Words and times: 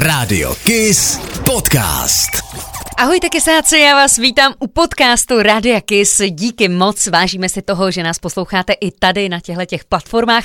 Radio 0.00 0.56
Kiss 0.62 1.18
Podcast. 1.44 2.79
Ahojte 3.00 3.28
kesáci, 3.28 3.78
já 3.78 3.94
vás 3.94 4.16
vítám 4.16 4.54
u 4.58 4.66
podcastu 4.66 5.42
Radia 5.42 5.80
Kiss. 5.80 6.20
Díky 6.30 6.68
moc, 6.68 7.06
vážíme 7.06 7.48
si 7.48 7.62
toho, 7.62 7.90
že 7.90 8.02
nás 8.02 8.18
posloucháte 8.18 8.72
i 8.72 8.90
tady 8.90 9.28
na 9.28 9.40
těchto 9.40 9.64
těch 9.64 9.84
platformách. 9.84 10.44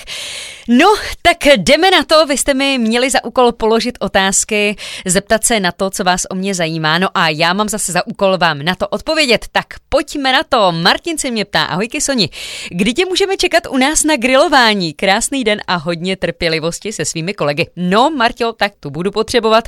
No, 0.68 0.86
tak 1.22 1.38
jdeme 1.58 1.92
na 1.92 2.04
to. 2.04 2.26
Vy 2.26 2.38
jste 2.38 2.54
mi 2.54 2.78
měli 2.78 3.10
za 3.10 3.24
úkol 3.24 3.52
položit 3.52 3.98
otázky, 4.00 4.76
zeptat 5.06 5.44
se 5.44 5.60
na 5.60 5.72
to, 5.72 5.90
co 5.90 6.04
vás 6.04 6.22
o 6.30 6.36
mě 6.36 6.56
zajímá. 6.56 6.98
No 6.98 7.08
a 7.14 7.30
já 7.30 7.54
mám 7.54 7.70
zase 7.70 7.92
za 7.92 8.08
úkol 8.08 8.38
vám 8.38 8.60
na 8.60 8.76
to 8.76 8.88
odpovědět. 8.88 9.46
Tak 9.52 9.66
pojďme 9.90 10.32
na 10.34 10.44
to. 10.50 10.72
Martin 10.72 11.18
se 11.18 11.32
mě 11.32 11.46
ptá, 11.46 11.64
ahoj 11.64 11.88
Kisoni, 11.88 12.30
kdy 12.72 12.94
tě 12.94 13.06
můžeme 13.06 13.38
čekat 13.38 13.64
u 13.70 13.78
nás 13.78 14.04
na 14.04 14.16
grilování? 14.18 14.94
Krásný 14.94 15.44
den 15.44 15.62
a 15.68 15.76
hodně 15.76 16.16
trpělivosti 16.16 16.94
se 16.94 17.06
svými 17.06 17.34
kolegy. 17.34 17.68
No, 17.76 18.10
Martio, 18.10 18.54
tak 18.54 18.72
tu 18.80 18.90
budu 18.90 19.12
potřebovat. 19.12 19.68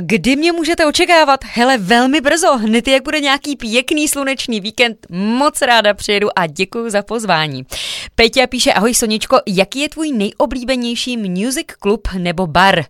Kdy 0.00 0.36
mě 0.36 0.52
můžete 0.52 0.86
očekávat? 0.86 1.40
Hele, 1.44 1.78
velmi 1.78 2.20
brzo, 2.26 2.56
hned 2.58 2.88
jak 2.88 3.04
bude 3.04 3.20
nějaký 3.20 3.56
pěkný 3.56 4.08
slunečný 4.08 4.60
víkend, 4.60 5.06
moc 5.10 5.62
ráda 5.62 5.94
přijedu 5.94 6.38
a 6.38 6.46
děkuji 6.46 6.90
za 6.90 7.02
pozvání. 7.02 7.66
Peťa 8.14 8.46
píše, 8.46 8.72
ahoj 8.72 8.94
Soničko, 8.94 9.38
jaký 9.46 9.80
je 9.80 9.88
tvůj 9.88 10.12
nejoblíbenější 10.12 11.16
music 11.16 11.66
club 11.82 12.08
nebo 12.18 12.46
bar? 12.46 12.84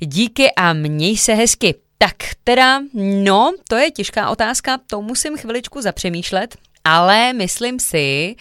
Díky 0.00 0.50
a 0.56 0.72
měj 0.72 1.16
se 1.16 1.34
hezky. 1.34 1.74
Tak 1.98 2.14
teda, 2.44 2.80
no, 2.94 3.52
to 3.68 3.76
je 3.76 3.90
těžká 3.90 4.30
otázka, 4.30 4.78
to 4.86 5.02
musím 5.02 5.36
chviličku 5.36 5.80
zapřemýšlet, 5.80 6.56
ale 6.84 7.32
myslím 7.32 7.80
si, 7.80 8.36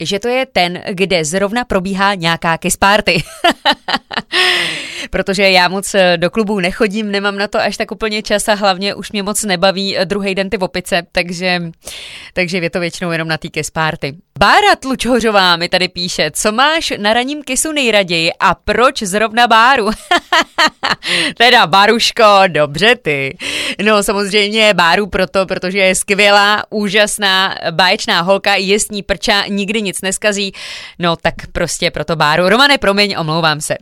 že 0.00 0.18
to 0.18 0.28
je 0.28 0.46
ten, 0.46 0.82
kde 0.90 1.24
zrovna 1.24 1.64
probíhá 1.64 2.14
nějaká 2.14 2.58
kiss 2.58 2.76
party. 2.76 3.22
Protože 5.10 5.50
já 5.50 5.68
moc 5.68 5.94
eh, 5.94 6.16
do 6.16 6.30
klubů 6.30 6.60
nechodím, 6.60 7.10
nemám 7.10 7.38
na 7.38 7.48
to 7.48 7.58
až 7.58 7.76
tak 7.76 7.92
úplně 7.92 8.22
čas 8.22 8.48
a 8.48 8.54
hlavně 8.54 8.94
už 8.94 9.12
mě 9.12 9.22
moc 9.22 9.44
nebaví 9.44 9.98
eh, 9.98 10.04
druhý 10.04 10.34
den 10.34 10.50
ty 10.50 10.58
opice, 10.58 11.02
takže, 11.12 11.62
takže 12.32 12.58
je 12.58 12.70
to 12.70 12.80
většinou 12.80 13.10
jenom 13.10 13.28
na 13.28 13.38
té 13.38 13.48
kiss 13.48 13.70
party. 13.70 14.16
Bára 14.38 14.76
Tlučhořová 14.76 15.56
mi 15.56 15.68
tady 15.68 15.88
píše, 15.88 16.30
co 16.30 16.52
máš 16.52 16.92
na 16.98 17.14
raním 17.14 17.42
kisu 17.42 17.72
nejraději 17.72 18.32
a 18.40 18.54
proč 18.54 19.02
zrovna 19.02 19.46
Báru? 19.46 19.90
teda 21.36 21.66
Baruško, 21.66 22.24
dobře 22.46 22.96
ty. 22.96 23.36
No 23.84 24.02
samozřejmě 24.02 24.74
Báru 24.74 25.06
proto, 25.06 25.46
protože 25.46 25.78
je 25.78 25.94
skvělá, 25.94 26.64
úžasná, 26.70 27.56
báječná 27.70 28.20
holka, 28.20 28.54
je 28.54 28.80
s 28.80 28.90
ní 28.90 29.02
prča, 29.02 29.46
nikdy 29.46 29.82
nic 29.82 30.00
neskazí. 30.02 30.52
No 30.98 31.16
tak 31.16 31.34
prostě 31.52 31.90
proto 31.90 32.16
Báru. 32.16 32.48
Romane, 32.48 32.78
promiň, 32.78 33.14
omlouvám 33.18 33.60
se. 33.60 33.76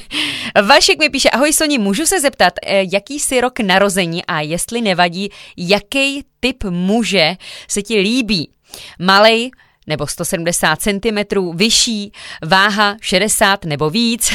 Vašek 0.66 0.98
mi 0.98 1.08
píše, 1.08 1.30
ahoj 1.30 1.52
Soni, 1.52 1.78
můžu 1.78 2.06
se 2.06 2.20
zeptat, 2.20 2.52
eh, 2.62 2.82
jaký 2.92 3.20
jsi 3.20 3.40
rok 3.40 3.60
narození 3.60 4.24
a 4.24 4.40
jestli 4.40 4.80
nevadí, 4.80 5.30
jaký 5.56 6.24
typ 6.40 6.64
muže 6.64 7.34
se 7.68 7.82
ti 7.82 7.98
líbí? 7.98 8.50
Malej, 8.98 9.50
nebo 9.86 10.06
170 10.06 10.80
cm, 10.80 11.18
vyšší, 11.54 12.12
váha 12.46 12.96
60 13.00 13.64
nebo 13.64 13.90
víc, 13.90 14.32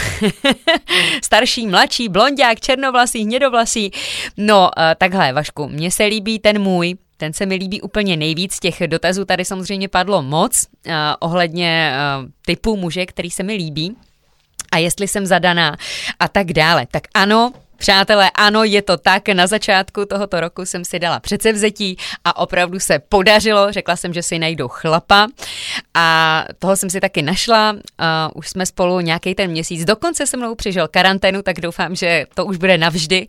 starší, 1.23 1.67
mladší, 1.67 2.09
blondák, 2.09 2.59
černovlasý, 2.59 3.23
hnědovlasý. 3.23 3.91
No, 4.37 4.69
eh, 4.77 4.95
takhle, 4.97 5.33
Vašku, 5.33 5.67
mně 5.67 5.91
se 5.91 6.05
líbí 6.05 6.39
ten 6.39 6.61
můj, 6.61 6.95
ten 7.17 7.33
se 7.33 7.45
mi 7.45 7.55
líbí 7.55 7.81
úplně 7.81 8.17
nejvíc. 8.17 8.59
Těch 8.59 8.81
dotazů 8.87 9.25
tady 9.25 9.45
samozřejmě 9.45 9.87
padlo 9.87 10.21
moc 10.21 10.65
uh, 10.87 10.93
ohledně 11.19 11.93
uh, 11.93 12.29
typu 12.45 12.77
muže, 12.77 13.05
který 13.05 13.31
se 13.31 13.43
mi 13.43 13.53
líbí 13.53 13.95
a 14.71 14.77
jestli 14.77 15.07
jsem 15.07 15.25
zadaná 15.25 15.77
a 16.19 16.27
tak 16.27 16.53
dále. 16.53 16.87
Tak 16.91 17.03
ano, 17.13 17.53
Přátelé, 17.77 18.29
ano, 18.35 18.63
je 18.63 18.81
to 18.81 18.97
tak. 18.97 19.29
Na 19.29 19.47
začátku 19.47 20.05
tohoto 20.05 20.39
roku 20.39 20.65
jsem 20.65 20.85
si 20.85 20.99
dala 20.99 21.19
předsevzetí 21.19 21.97
a 22.25 22.37
opravdu 22.37 22.79
se 22.79 22.99
podařilo. 22.99 23.71
Řekla 23.71 23.95
jsem, 23.95 24.13
že 24.13 24.23
si 24.23 24.39
najdu 24.39 24.67
chlapa 24.67 25.27
a 25.93 26.45
toho 26.59 26.75
jsem 26.75 26.89
si 26.89 27.01
taky 27.01 27.21
našla. 27.21 27.71
Uh, 27.73 27.79
už 28.33 28.49
jsme 28.49 28.65
spolu 28.65 28.99
nějaký 28.99 29.35
ten 29.35 29.51
měsíc. 29.51 29.85
Dokonce 29.85 30.27
se 30.27 30.37
mnou 30.37 30.55
přišel 30.55 30.87
karanténu, 30.87 31.41
tak 31.41 31.61
doufám, 31.61 31.95
že 31.95 32.25
to 32.33 32.45
už 32.45 32.57
bude 32.57 32.77
navždy. 32.77 33.27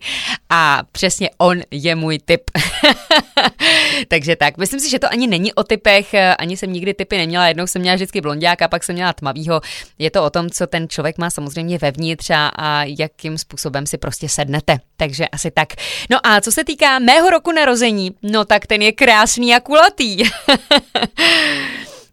A 0.49 0.81
přesně 0.91 1.29
on 1.37 1.61
je 1.71 1.95
můj 1.95 2.19
typ. 2.19 2.41
Takže 4.07 4.35
tak, 4.35 4.57
myslím 4.57 4.79
si, 4.79 4.89
že 4.89 4.99
to 4.99 5.11
ani 5.11 5.27
není 5.27 5.53
o 5.53 5.63
typech, 5.63 6.15
ani 6.37 6.57
jsem 6.57 6.73
nikdy 6.73 6.93
typy 6.93 7.17
neměla. 7.17 7.47
Jednou 7.47 7.67
jsem 7.67 7.81
měla 7.81 7.95
vždycky 7.95 8.21
blondiáka, 8.21 8.67
pak 8.67 8.83
jsem 8.83 8.95
měla 8.95 9.13
tmavýho. 9.13 9.61
Je 9.99 10.11
to 10.11 10.23
o 10.23 10.29
tom, 10.29 10.49
co 10.49 10.67
ten 10.67 10.89
člověk 10.89 11.17
má 11.17 11.29
samozřejmě 11.29 11.77
vevnitř 11.77 12.29
a, 12.29 12.83
jakým 12.83 13.37
způsobem 13.37 13.87
si 13.87 13.97
prostě 13.97 14.29
sednete. 14.29 14.77
Takže 14.97 15.27
asi 15.27 15.51
tak. 15.51 15.69
No 16.09 16.27
a 16.27 16.41
co 16.41 16.51
se 16.51 16.63
týká 16.63 16.99
mého 16.99 17.29
roku 17.29 17.51
narození, 17.51 18.11
no 18.23 18.45
tak 18.45 18.67
ten 18.67 18.81
je 18.81 18.91
krásný 18.91 19.55
a 19.55 19.59
kulatý. 19.59 20.17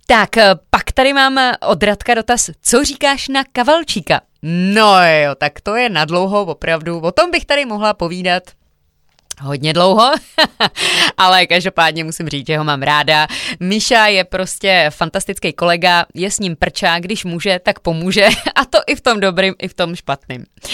tak, 0.07 0.31
pak 0.71 0.93
tady 0.93 1.13
mám 1.13 1.53
od 1.67 1.83
Radka 1.83 2.15
dotaz, 2.15 2.51
co 2.63 2.85
říkáš 2.85 3.29
na 3.29 3.45
kavalčíka? 3.53 4.21
No 4.43 5.03
jo, 5.25 5.35
tak 5.35 5.61
to 5.61 5.77
je 5.77 5.89
nadlouho, 5.89 6.43
opravdu. 6.43 7.01
O 7.01 7.13
tom 7.13 7.31
bych 7.31 7.45
tady 7.45 7.65
mohla 7.65 7.95
povídat 7.95 8.43
hodně 9.41 9.73
dlouho, 9.73 10.13
ale 11.17 11.47
každopádně 11.47 12.05
musím 12.05 12.29
říct, 12.29 12.47
že 12.47 12.59
ho 12.59 12.65
mám 12.65 12.83
ráda. 12.83 13.27
Míša 13.61 14.07
je 14.07 14.25
prostě 14.25 14.87
fantastický 14.91 15.53
kolega, 15.53 16.07
je 16.15 16.31
s 16.31 16.39
ním 16.39 16.57
prčá, 16.57 16.99
když 16.99 17.25
může, 17.25 17.59
tak 17.59 17.79
pomůže 17.81 18.29
a 18.55 18.65
to 18.65 18.79
i 18.87 18.95
v 18.95 19.01
tom 19.01 19.21
dobrým, 19.21 19.55
i 19.63 19.69
v 19.69 19.75
tom 19.75 19.97
špatným. 19.97 20.41
Uh, 20.41 20.69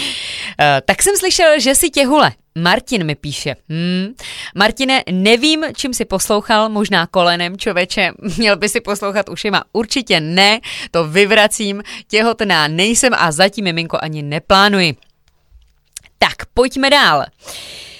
tak 0.85 1.03
jsem 1.03 1.17
slyšel, 1.17 1.59
že 1.59 1.75
si 1.75 1.89
těhule. 1.89 2.31
Martin 2.55 3.03
mi 3.03 3.15
píše. 3.15 3.55
Hmm. 3.69 4.07
Martine, 4.55 5.03
nevím, 5.11 5.65
čím 5.75 5.93
si 5.93 6.05
poslouchal, 6.05 6.69
možná 6.69 7.07
kolenem, 7.07 7.57
čověče, 7.57 8.11
měl 8.37 8.57
by 8.57 8.69
si 8.69 8.81
poslouchat 8.81 9.29
ušima. 9.29 9.63
Určitě 9.73 10.19
ne, 10.19 10.59
to 10.91 11.07
vyvracím, 11.07 11.83
těhotná 12.07 12.67
nejsem 12.67 13.13
a 13.17 13.31
zatím 13.31 13.65
miminko 13.65 13.97
ani 14.01 14.21
neplánuji. 14.21 14.95
Tak, 16.17 16.35
pojďme 16.53 16.89
dál. 16.89 17.17
Uh, 17.17 17.90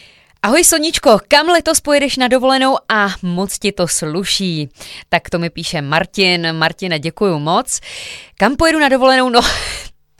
Ahoj 0.41 0.63
Soničko, 0.63 1.19
kam 1.29 1.53
letos 1.53 1.81
pojedeš 1.85 2.17
na 2.17 2.25
dovolenou 2.27 2.77
a 2.89 3.13
moc 3.21 3.53
ti 3.59 3.71
to 3.71 3.87
sluší? 3.87 4.69
Tak 5.09 5.29
to 5.29 5.39
mi 5.39 5.49
píše 5.49 5.81
Martin. 5.81 6.53
Martine, 6.57 6.99
děkuju 6.99 7.39
moc. 7.39 7.79
Kam 8.37 8.55
pojedu 8.55 8.79
na 8.79 8.89
dovolenou? 8.89 9.29
No, 9.29 9.41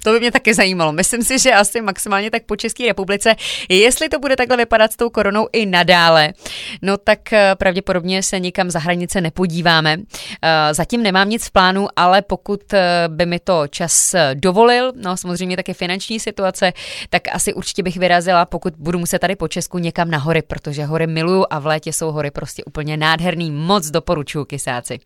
to 0.04 0.14
by 0.14 0.20
mě 0.20 0.32
také 0.32 0.54
zajímalo. 0.54 0.92
Myslím 0.92 1.24
si, 1.24 1.40
že 1.40 1.54
asi 1.54 1.82
maximálně 1.82 2.32
tak 2.32 2.44
po 2.44 2.56
České 2.56 2.86
republice. 2.86 3.36
Jestli 3.70 4.10
to 4.10 4.20
bude 4.20 4.36
takhle 4.36 4.58
vypadat 4.58 4.92
s 4.92 4.96
tou 4.96 5.10
koronou 5.10 5.48
i 5.54 5.66
nadále, 5.66 6.34
no 6.82 6.98
tak 6.98 7.34
eh, 7.34 7.56
pravděpodobně 7.56 8.24
se 8.24 8.40
nikam 8.40 8.72
za 8.72 8.80
hranice 8.80 9.22
nepodíváme. 9.22 9.98
Eh, 10.42 10.74
zatím 10.74 11.04
nemám 11.04 11.30
nic 11.30 11.46
v 11.46 11.52
plánu, 11.52 11.88
ale 11.96 12.22
pokud 12.22 12.74
eh, 12.74 13.04
by 13.08 13.26
mi 13.26 13.40
to 13.40 13.68
čas 13.68 14.16
dovolil, 14.34 14.94
no 14.96 15.18
samozřejmě 15.18 15.56
také 15.56 15.74
finanční 15.74 16.20
situace, 16.20 16.74
tak 17.10 17.22
asi 17.32 17.54
určitě 17.54 17.84
bych 17.84 17.98
vyrazila, 17.98 18.46
pokud 18.46 18.74
budu 18.78 19.00
muset 19.00 19.20
tady 19.20 19.36
po 19.36 19.48
Česku 19.48 19.78
někam 19.78 20.12
na 20.12 20.18
hory, 20.18 20.42
protože 20.42 20.86
hory 20.86 21.08
miluju 21.08 21.46
a 21.50 21.60
v 21.60 21.66
létě 21.66 21.94
jsou 21.94 22.12
hory 22.12 22.32
prostě 22.32 22.64
úplně 22.64 22.98
nádherný. 22.98 23.52
Moc 23.52 23.90
doporučuji 23.90 24.46
kysáci. 24.46 25.00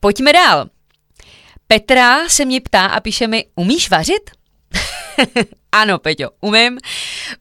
Pojďme 0.00 0.32
dál. 0.32 0.79
Petra 1.72 2.28
se 2.28 2.44
mě 2.44 2.60
ptá 2.60 2.86
a 2.86 3.00
píše 3.00 3.26
mi, 3.26 3.44
umíš 3.54 3.90
vařit? 3.90 4.30
ano, 5.72 5.98
Peťo, 5.98 6.30
umím. 6.40 6.78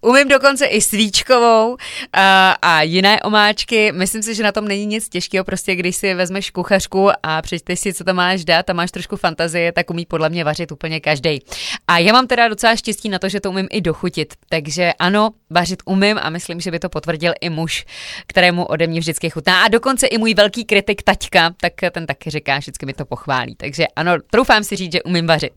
Umím 0.01 0.27
dokonce 0.27 0.65
i 0.65 0.81
svíčkovou 0.81 1.77
a, 2.13 2.51
a 2.61 2.81
jiné 2.81 3.21
omáčky. 3.21 3.91
Myslím 3.91 4.23
si, 4.23 4.35
že 4.35 4.43
na 4.43 4.51
tom 4.51 4.67
není 4.67 4.85
nic 4.85 5.09
těžkého, 5.09 5.43
prostě 5.43 5.75
když 5.75 5.95
si 5.95 6.13
vezmeš 6.13 6.51
kuchařku 6.51 7.09
a 7.23 7.41
přečteš 7.41 7.79
si, 7.79 7.93
co 7.93 8.03
tam 8.03 8.15
máš 8.15 8.45
dát 8.45 8.69
a 8.69 8.73
máš 8.73 8.91
trošku 8.91 9.15
fantazie, 9.15 9.71
tak 9.71 9.89
umí 9.89 10.05
podle 10.05 10.29
mě 10.29 10.43
vařit 10.43 10.71
úplně 10.71 10.99
každý. 10.99 11.39
A 11.87 11.97
já 11.97 12.13
mám 12.13 12.27
teda 12.27 12.47
docela 12.47 12.75
štěstí 12.75 13.09
na 13.09 13.19
to, 13.19 13.29
že 13.29 13.39
to 13.39 13.49
umím 13.49 13.67
i 13.71 13.81
dochutit. 13.81 14.33
Takže 14.49 14.93
ano, 14.99 15.29
vařit 15.49 15.79
umím 15.85 16.19
a 16.21 16.29
myslím, 16.29 16.61
že 16.61 16.71
by 16.71 16.79
to 16.79 16.89
potvrdil 16.89 17.33
i 17.41 17.49
muž, 17.49 17.85
kterému 18.27 18.65
ode 18.65 18.87
mě 18.87 18.99
vždycky 18.99 19.29
chutná. 19.29 19.63
A 19.63 19.67
dokonce 19.67 20.07
i 20.07 20.17
můj 20.17 20.33
velký 20.33 20.65
kritik 20.65 21.03
taťka, 21.03 21.53
tak 21.61 21.73
ten 21.91 22.05
taky 22.05 22.29
říká, 22.29 22.57
vždycky 22.57 22.85
mi 22.85 22.93
to 22.93 23.05
pochválí. 23.05 23.55
Takže 23.55 23.87
ano, 23.95 24.11
troufám 24.31 24.63
si 24.63 24.75
říct, 24.75 24.91
že 24.91 25.03
umím 25.03 25.27
vařit. 25.27 25.53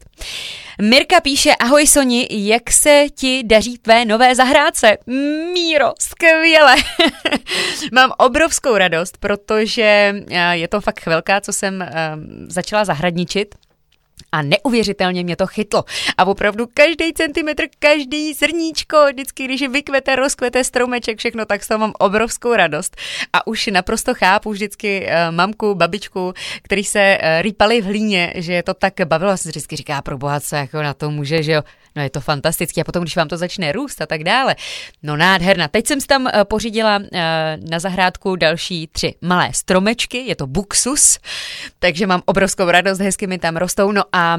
Mirka 0.82 1.20
píše, 1.20 1.50
ahoj 1.55 1.87
Soni, 1.87 2.29
jak 2.31 2.62
se 2.70 3.06
ti 3.14 3.43
daří 3.44 3.79
tvé 3.79 4.05
nové 4.05 4.35
zahrádce? 4.35 4.99
Míro, 5.53 5.93
skvěle. 6.00 6.75
Mám 7.93 8.12
obrovskou 8.19 8.76
radost, 8.76 9.19
protože 9.19 10.14
eh, 10.31 10.56
je 10.56 10.69
to 10.69 10.81
fakt 10.81 11.00
chvilka, 11.00 11.41
co 11.41 11.53
jsem 11.53 11.82
eh, 11.82 11.91
začala 12.49 12.85
zahradničit 12.85 13.55
a 14.32 14.43
neuvěřitelně 14.43 15.25
mě 15.25 15.37
to 15.37 15.47
chytlo. 15.47 15.85
A 16.19 16.25
opravdu 16.25 16.69
každý 16.75 17.12
centimetr, 17.12 17.64
každý 17.79 18.35
zrníčko, 18.35 19.06
vždycky, 19.12 19.44
když 19.44 19.69
vykvete, 19.69 20.17
rozkvete 20.17 20.65
stromeček, 20.65 21.19
všechno, 21.19 21.44
tak 21.44 21.65
z 21.65 21.69
toho 21.69 21.79
mám 21.79 21.93
obrovskou 21.99 22.55
radost. 22.55 22.97
A 23.32 23.47
už 23.47 23.67
naprosto 23.67 24.15
chápu 24.15 24.50
vždycky 24.50 25.06
uh, 25.06 25.35
mamku, 25.35 25.75
babičku, 25.75 26.32
který 26.62 26.85
se 26.85 27.19
rýpali 27.41 27.81
v 27.81 27.85
hlíně, 27.85 28.32
že 28.37 28.53
je 28.53 28.62
to 28.62 28.75
tak 28.75 28.94
bavilo. 29.05 29.37
Jsem 29.37 29.50
vždycky 29.50 29.76
říká, 29.76 30.03
pro 30.03 30.19
boha, 30.19 30.41
co 30.41 30.56
jako 30.56 30.82
na 30.82 30.94
to 30.94 31.11
může, 31.11 31.43
že 31.43 31.53
jo. 31.53 31.62
No 31.97 32.03
je 32.03 32.11
to 32.11 32.21
fantastické. 32.21 32.81
A 32.81 32.85
potom, 32.85 33.03
když 33.03 33.17
vám 33.17 33.29
to 33.29 33.37
začne 33.37 33.73
růst 33.73 34.00
a 34.00 34.06
tak 34.06 34.25
dále. 34.25 34.56
No 35.03 35.17
nádherná. 35.17 35.69
Teď 35.69 35.87
jsem 35.87 36.00
si 36.00 36.06
tam 36.06 36.27
eh, 36.27 36.44
pořídila 36.44 37.00
eh, 37.12 37.59
na 37.71 37.79
zahrádku 37.79 38.37
další 38.37 38.87
tři 38.87 39.15
malé 39.21 39.53
stromečky, 39.53 40.19
je 40.19 40.37
to 40.37 40.47
buxus, 40.47 41.19
takže 41.79 42.06
mám 42.06 42.23
obrovskou 42.25 42.71
radost, 42.71 42.99
hezky 42.99 43.27
mi 43.27 43.39
tam 43.39 43.56
rostou. 43.56 43.93
No 43.93 44.03
a 44.12 44.39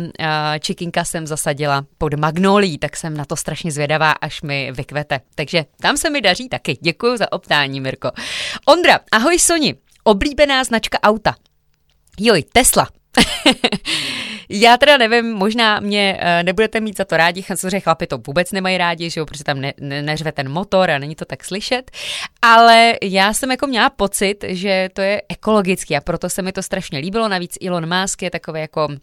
čikinka 0.60 1.04
jsem 1.04 1.28
zasadila 1.28 1.86
pod 1.98 2.14
magnolí, 2.14 2.78
tak 2.78 2.98
jsem 2.98 3.18
na 3.18 3.26
to 3.26 3.36
strašně 3.36 3.72
zvědavá, 3.72 4.12
až 4.12 4.42
mi 4.42 4.72
vykvete. 4.72 5.20
Takže 5.36 5.66
tam 5.82 5.98
se 5.98 6.10
mi 6.10 6.22
daří 6.22 6.50
taky. 6.50 6.78
Děkuji 6.82 7.18
za 7.18 7.32
optání, 7.32 7.82
Mirko. 7.82 8.12
Ondra, 8.66 9.00
ahoj 9.12 9.40
Soni, 9.40 9.76
oblíbená 10.04 10.64
značka 10.64 11.00
auta. 11.04 11.36
Joj, 12.20 12.44
Tesla. 12.44 13.03
Já 14.50 14.78
teda 14.78 14.98
nevím, 14.98 15.34
možná 15.34 15.80
mě 15.80 16.20
uh, 16.22 16.44
nebudete 16.44 16.80
mít 16.80 16.98
za 16.98 17.06
to 17.06 17.18
rádi, 17.18 17.44
samozřejmě 17.44 17.80
chlapi 17.80 18.08
to 18.08 18.18
vůbec 18.28 18.52
nemají 18.52 18.78
rádi, 18.78 19.10
že 19.10 19.20
jo, 19.20 19.26
protože 19.26 19.44
tam 19.44 19.62
ne, 19.62 19.74
ne, 19.80 20.02
neřve 20.02 20.32
ten 20.32 20.50
motor 20.50 20.92
a 20.92 20.98
není 20.98 21.16
to 21.16 21.26
tak 21.26 21.44
slyšet, 21.44 21.92
ale 22.42 22.94
já 23.04 23.34
jsem 23.34 23.52
jako 23.52 23.68
měla 23.68 23.90
pocit, 23.90 24.46
že 24.48 24.90
to 24.94 25.02
je 25.02 25.22
ekologický 25.30 25.98
a 25.98 26.02
proto 26.02 26.30
se 26.30 26.42
mi 26.42 26.52
to 26.52 26.64
strašně 26.64 27.00
líbilo, 27.00 27.28
navíc 27.28 27.58
Elon 27.66 28.00
Musk 28.00 28.22
je 28.22 28.32
takový 28.32 28.62
jako, 28.62 28.88
uh, 28.88 28.98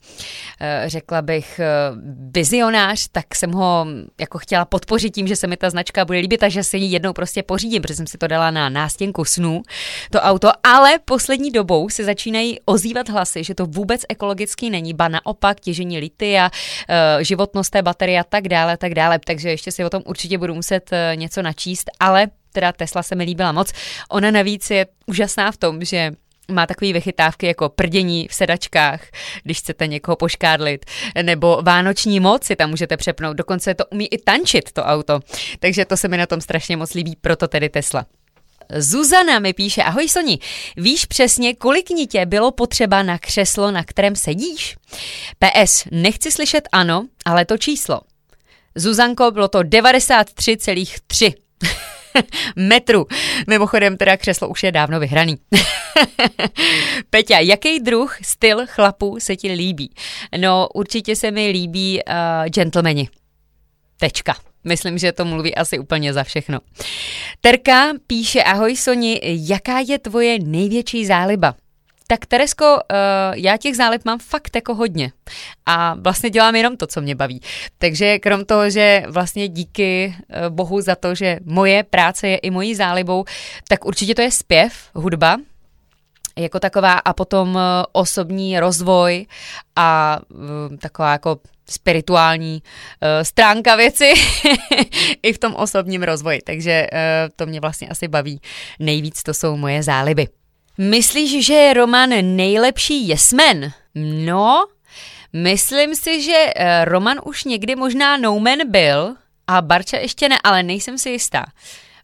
řekla 0.87 1.23
bych, 1.23 1.61
uh, 1.61 1.99
vizionář, 2.33 3.09
tak 3.13 3.35
jsem 3.35 3.53
ho 3.53 3.87
jako 4.21 4.39
chtěla 4.39 4.65
podpořit 4.65 5.15
tím, 5.15 5.27
že 5.27 5.37
se 5.37 5.47
mi 5.47 5.57
ta 5.57 5.71
značka 5.71 6.05
bude 6.05 6.19
líbit 6.19 6.43
a 6.43 6.49
že 6.49 6.65
si 6.65 6.79
ji 6.79 6.93
jednou 6.93 7.13
prostě 7.13 7.43
pořídím, 7.43 7.83
protože 7.83 7.97
jsem 7.97 8.07
si 8.07 8.19
to 8.19 8.27
dala 8.27 8.51
na 8.51 8.69
nástěnku 8.69 9.25
snů, 9.25 9.63
to 10.11 10.21
auto, 10.21 10.49
ale 10.65 10.99
poslední 11.05 11.51
dobou 11.51 11.89
se 11.89 12.05
začínají 12.05 12.59
ozývat 12.65 13.09
hlasy, 13.09 13.45
že 13.45 13.55
to 13.55 13.67
vůbec 13.67 14.00
ekologický 14.09 14.71
není, 14.71 14.95
ba 14.95 15.09
naopak 15.09 15.41
naopak 15.41 15.61
těžení 15.61 15.99
litia, 15.99 16.51
eh, 16.89 17.25
životnost 17.25 17.71
té 17.71 17.83
baterie 17.83 18.21
a 18.21 18.25
tak 18.25 18.49
dále, 18.49 18.77
tak 18.77 18.95
dále. 18.95 19.19
Takže 19.19 19.51
ještě 19.51 19.73
si 19.73 19.85
o 19.85 19.91
tom 19.91 20.03
určitě 20.07 20.39
budu 20.39 20.55
muset 20.55 20.91
eh, 20.93 21.13
něco 21.17 21.43
načíst, 21.43 21.91
ale 22.01 22.29
teda 22.53 22.73
Tesla 22.73 23.03
se 23.03 23.15
mi 23.15 23.25
líbila 23.25 23.53
moc. 23.53 23.73
Ona 24.11 24.31
navíc 24.31 24.71
je 24.71 24.87
úžasná 25.07 25.53
v 25.53 25.57
tom, 25.57 25.85
že 25.85 26.13
má 26.51 26.67
takové 26.67 26.93
vychytávky 26.93 27.47
jako 27.47 27.69
prdění 27.69 28.29
v 28.29 28.35
sedačkách, 28.35 29.01
když 29.45 29.59
chcete 29.59 29.87
někoho 29.87 30.17
poškádlit, 30.17 30.85
nebo 31.23 31.63
vánoční 31.63 32.21
moc 32.21 32.45
si 32.45 32.57
tam 32.57 32.71
můžete 32.71 32.97
přepnout, 32.97 33.37
dokonce 33.37 33.75
to 33.75 33.85
umí 33.87 34.07
i 34.07 34.19
tančit 34.19 34.73
to 34.73 34.83
auto. 34.83 35.21
Takže 35.61 35.85
to 35.85 35.97
se 35.97 36.09
mi 36.09 36.17
na 36.17 36.27
tom 36.27 36.41
strašně 36.41 36.77
moc 36.77 36.95
líbí, 36.95 37.17
proto 37.21 37.49
tedy 37.49 37.69
Tesla. 37.69 38.07
Zuzana 38.77 39.39
mi 39.39 39.53
píše, 39.53 39.83
ahoj 39.83 40.09
Soni, 40.09 40.39
víš 40.77 41.05
přesně, 41.05 41.55
kolik 41.55 41.91
nitě 41.91 42.27
bylo 42.27 42.51
potřeba 42.51 43.03
na 43.03 43.19
křeslo, 43.19 43.71
na 43.71 43.85
kterém 43.85 44.17
sedíš? 44.17 44.77
PS, 45.39 45.85
nechci 45.91 46.31
slyšet 46.31 46.69
ano, 46.73 47.07
ale 47.25 47.45
to 47.45 47.59
číslo. 47.59 48.01
Zuzanko, 48.75 49.31
bylo 49.31 49.49
to 49.49 49.59
93,3 49.59 51.35
metru. 52.57 53.07
Mimochodem 53.49 53.97
teda 53.97 54.17
křeslo 54.17 54.49
už 54.49 54.63
je 54.63 54.73
dávno 54.73 55.01
vyhraný. 55.01 55.37
Peťa, 57.11 57.39
jaký 57.39 57.81
druh, 57.81 58.17
styl 58.23 58.67
chlapů 58.67 59.21
se 59.21 59.37
ti 59.37 59.53
líbí? 59.53 59.95
No 60.37 60.69
určitě 60.75 61.17
se 61.17 61.31
mi 61.31 61.49
líbí 61.49 62.01
uh, 62.09 62.15
gentlemani. 62.49 63.09
Tečka. 64.01 64.50
Myslím, 64.65 64.99
že 64.99 65.13
to 65.13 65.25
mluví 65.25 65.55
asi 65.55 65.79
úplně 65.79 66.13
za 66.13 66.25
všechno. 66.25 66.59
Terka 67.41 67.93
píše, 68.07 68.43
ahoj 68.43 68.77
Soni, 68.77 69.21
jaká 69.23 69.79
je 69.89 69.99
tvoje 69.99 70.39
největší 70.39 71.07
záliba? 71.07 71.55
Tak 72.07 72.27
Teresko, 72.27 72.65
uh, 72.75 72.79
já 73.35 73.57
těch 73.57 73.77
zálib 73.77 74.05
mám 74.05 74.19
fakt 74.19 74.57
jako 74.57 74.75
hodně 74.75 75.13
a 75.67 75.95
vlastně 75.95 76.31
dělám 76.31 76.57
jenom 76.57 76.77
to, 76.77 76.87
co 76.87 77.01
mě 77.01 77.15
baví. 77.15 77.41
Takže 77.79 78.19
krom 78.19 78.45
toho, 78.45 78.71
že 78.71 79.03
vlastně 79.09 79.49
díky 79.49 80.15
uh, 80.17 80.55
bohu 80.55 80.81
za 80.81 80.95
to, 80.95 81.15
že 81.15 81.39
moje 81.45 81.83
práce 81.83 82.29
je 82.29 82.37
i 82.37 82.51
mojí 82.51 82.75
zálibou, 82.75 83.25
tak 83.69 83.85
určitě 83.85 84.15
to 84.15 84.23
je 84.23 84.31
zpěv, 84.31 84.73
hudba, 84.95 85.37
jako 86.39 86.61
taková 86.61 86.93
a 86.93 87.13
potom 87.13 87.55
uh, 87.55 87.61
osobní 87.93 88.61
rozvoj 88.61 89.27
a 89.77 90.21
uh, 90.31 90.77
taková 90.77 91.13
jako 91.13 91.39
spirituální 91.71 92.63
uh, 92.63 93.09
stránka 93.23 93.77
věci 93.77 94.13
i 95.23 95.33
v 95.33 95.39
tom 95.39 95.55
osobním 95.55 96.03
rozvoji. 96.03 96.41
Takže 96.45 96.87
to 97.37 97.47
mě 97.47 97.61
vlastně 97.61 97.89
asi 97.89 98.09
baví 98.09 98.41
nejvíc, 98.79 99.23
to 99.23 99.35
jsou 99.35 99.57
moje 99.57 99.83
záliby. 99.83 100.29
Myslíš, 100.79 101.47
že 101.47 101.55
je 101.55 101.75
Roman 101.75 102.11
nejlepší 102.37 103.09
jesmen? 103.09 103.73
No, 104.25 104.67
myslím 105.33 105.95
si, 105.95 106.23
že 106.23 106.47
Roman 106.85 107.21
už 107.25 107.45
někdy 107.45 107.77
možná 107.77 108.17
noumen 108.17 108.71
byl 108.71 109.15
a 109.47 109.63
Barča 109.63 109.97
ještě 109.97 110.29
ne, 110.29 110.39
ale 110.45 110.63
nejsem 110.63 110.99
si 110.99 111.11
jistá. 111.11 111.47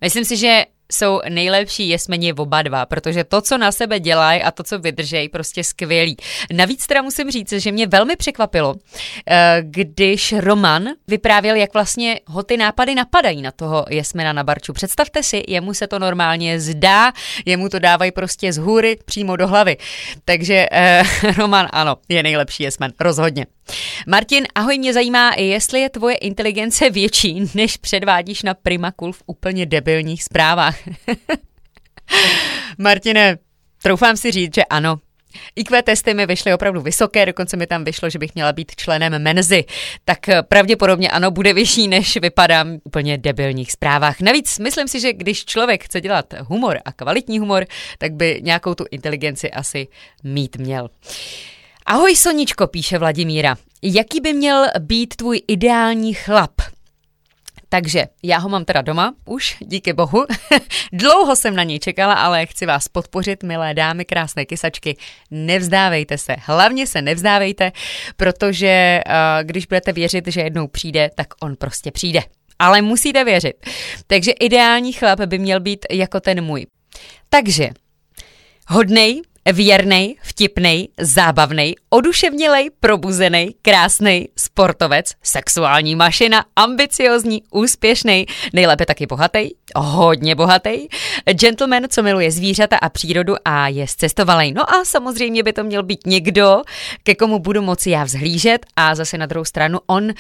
Myslím 0.01 0.25
si, 0.25 0.37
že 0.37 0.65
jsou 0.93 1.21
nejlepší 1.29 1.89
jesmeni 1.89 2.33
oba 2.33 2.63
dva, 2.63 2.87
protože 2.87 3.25
to, 3.25 3.41
co 3.41 3.59
na 3.59 3.73
sebe 3.73 4.01
dělají 4.01 4.43
a 4.43 4.51
to, 4.51 4.63
co 4.63 4.79
vydržej, 4.79 5.29
prostě 5.29 5.65
skvělý. 5.65 6.17
Navíc 6.53 6.87
teda 6.87 7.03
musím 7.03 7.31
říct, 7.31 7.53
že 7.53 7.73
mě 7.73 7.87
velmi 7.87 8.17
překvapilo, 8.17 8.75
eh, 9.31 9.59
když 9.61 10.33
Roman 10.33 10.89
vyprávěl, 11.09 11.57
jak 11.57 11.75
vlastně 11.75 12.21
ho 12.27 12.43
ty 12.43 12.57
nápady 12.57 12.95
napadají 12.95 13.43
na 13.43 13.51
toho 13.51 13.85
jesmena 13.91 14.33
na 14.33 14.45
barču. 14.45 14.73
Představte 14.73 15.23
si, 15.23 15.43
jemu 15.49 15.75
se 15.75 15.87
to 15.87 15.99
normálně 15.99 16.61
zdá, 16.61 17.13
jemu 17.45 17.69
to 17.69 17.79
dávají 17.79 18.13
prostě 18.13 18.53
z 18.53 18.57
hůry 18.59 18.99
přímo 19.05 19.37
do 19.37 19.49
hlavy. 19.49 19.77
Takže 20.25 20.67
eh, 20.73 21.03
Roman, 21.37 21.69
ano, 21.71 21.97
je 22.09 22.23
nejlepší 22.23 22.63
jesmen, 22.63 22.93
rozhodně. 23.01 23.47
Martin, 24.07 24.47
ahoj, 24.55 24.79
mě 24.79 24.93
zajímá, 24.93 25.35
jestli 25.37 25.81
je 25.81 25.91
tvoje 25.91 26.17
inteligence 26.17 26.91
větší, 26.91 27.43
než 27.55 27.77
předvádíš 27.77 28.43
na 28.43 28.55
Primakul 28.55 29.13
v 29.13 29.23
úplně 29.27 29.67
debilních 29.67 30.25
zprávách. 30.25 30.76
Martine, 32.79 33.39
troufám 33.83 34.17
si 34.17 34.31
říct, 34.31 34.55
že 34.55 34.65
ano, 34.65 34.99
IQ 35.57 35.83
testy 35.83 36.15
mi 36.15 36.27
vyšly 36.27 36.55
opravdu 36.55 36.81
vysoké, 36.81 37.27
dokonce 37.27 37.57
mi 37.57 37.67
tam 37.67 37.85
vyšlo, 37.85 38.11
že 38.11 38.19
bych 38.19 38.35
měla 38.35 38.53
být 38.53 38.77
členem 38.77 39.23
Menzy. 39.23 39.65
Tak 40.05 40.19
pravděpodobně 40.49 41.11
ano, 41.11 41.31
bude 41.31 41.53
vyšší, 41.53 41.89
než 41.89 42.17
vypadám 42.17 42.77
v 42.77 42.81
úplně 42.85 43.19
debilních 43.19 43.73
zprávách. 43.73 44.21
Navíc 44.21 44.59
myslím 44.59 44.89
si, 44.89 45.01
že 45.01 45.13
když 45.13 45.45
člověk 45.45 45.85
chce 45.85 46.01
dělat 46.01 46.35
humor 46.41 46.79
a 46.85 46.93
kvalitní 46.93 47.39
humor, 47.39 47.67
tak 47.99 48.13
by 48.13 48.41
nějakou 48.43 48.75
tu 48.75 48.85
inteligenci 48.91 49.51
asi 49.51 49.89
mít 50.25 50.57
měl. 50.57 50.89
Ahoj 51.87 52.17
Soničko, 52.17 52.67
píše 52.67 52.99
Vladimíra. 52.99 53.57
Jaký 53.83 54.21
by 54.21 54.33
měl 54.33 54.67
být 54.79 55.17
tvůj 55.17 55.43
ideální 55.49 56.15
chlap? 56.15 56.53
Takže 57.69 58.05
já 58.23 58.39
ho 58.39 58.49
mám 58.49 58.65
teda 58.65 58.83
doma 58.83 59.15
už, 59.25 59.57
díky 59.61 59.93
bohu. 59.93 60.27
Dlouho 60.93 61.37
jsem 61.37 61.57
na 61.57 61.63
něj 61.63 61.79
čekala, 61.79 62.15
ale 62.15 62.47
chci 62.47 62.67
vás 62.67 62.89
podpořit, 62.89 63.43
milé 63.43 63.75
dámy, 63.75 64.05
krásné 64.05 64.45
kysačky. 64.45 64.97
Nevzdávejte 65.31 66.19
se, 66.19 66.37
hlavně 66.39 66.87
se 66.87 67.03
nevzdávejte, 67.03 67.73
protože 68.17 69.01
uh, 69.07 69.13
když 69.43 69.67
budete 69.67 69.93
věřit, 69.93 70.27
že 70.27 70.41
jednou 70.41 70.67
přijde, 70.67 71.11
tak 71.15 71.27
on 71.43 71.57
prostě 71.57 71.91
přijde. 71.91 72.21
Ale 72.59 72.83
musíte 72.83 73.25
věřit. 73.25 73.67
Takže 74.07 74.31
ideální 74.31 74.93
chlap 74.93 75.21
by 75.21 75.39
měl 75.39 75.61
být 75.61 75.87
jako 75.91 76.21
ten 76.21 76.45
můj. 76.45 76.67
Takže 77.29 77.71
hodnej, 78.69 79.23
Věrnej, 79.53 80.17
vtipnej, 80.23 80.89
zábavnej, 81.01 81.75
oduševnělej, 81.91 82.71
probuzený, 82.81 83.55
krásný, 83.63 84.29
sportovec, 84.37 85.13
sexuální 85.23 85.97
mašina, 85.97 86.45
ambiciozní, 86.57 87.43
úspěšný, 87.51 88.27
nejlépe 88.53 88.87
taky 88.87 89.07
bohatý, 89.07 89.51
hodně 89.77 90.35
bohatý, 90.35 90.89
gentleman, 91.33 91.83
co 91.89 92.03
miluje 92.03 92.31
zvířata 92.31 92.77
a 92.77 92.89
přírodu 92.89 93.35
a 93.45 93.69
je 93.69 93.89
zcestovalej. 93.89 94.53
No 94.53 94.75
a 94.75 94.85
samozřejmě 94.85 95.43
by 95.43 95.53
to 95.53 95.65
měl 95.65 95.83
být 95.83 96.07
někdo, 96.07 96.63
ke 97.03 97.15
komu 97.15 97.39
budu 97.39 97.63
moci 97.63 97.91
já 97.91 98.05
vzhlížet 98.05 98.67
a 98.77 98.95
zase 98.95 99.19
na 99.19 99.27
druhou 99.27 99.45
stranu 99.45 99.79
on 99.87 100.05
uh, 100.05 100.11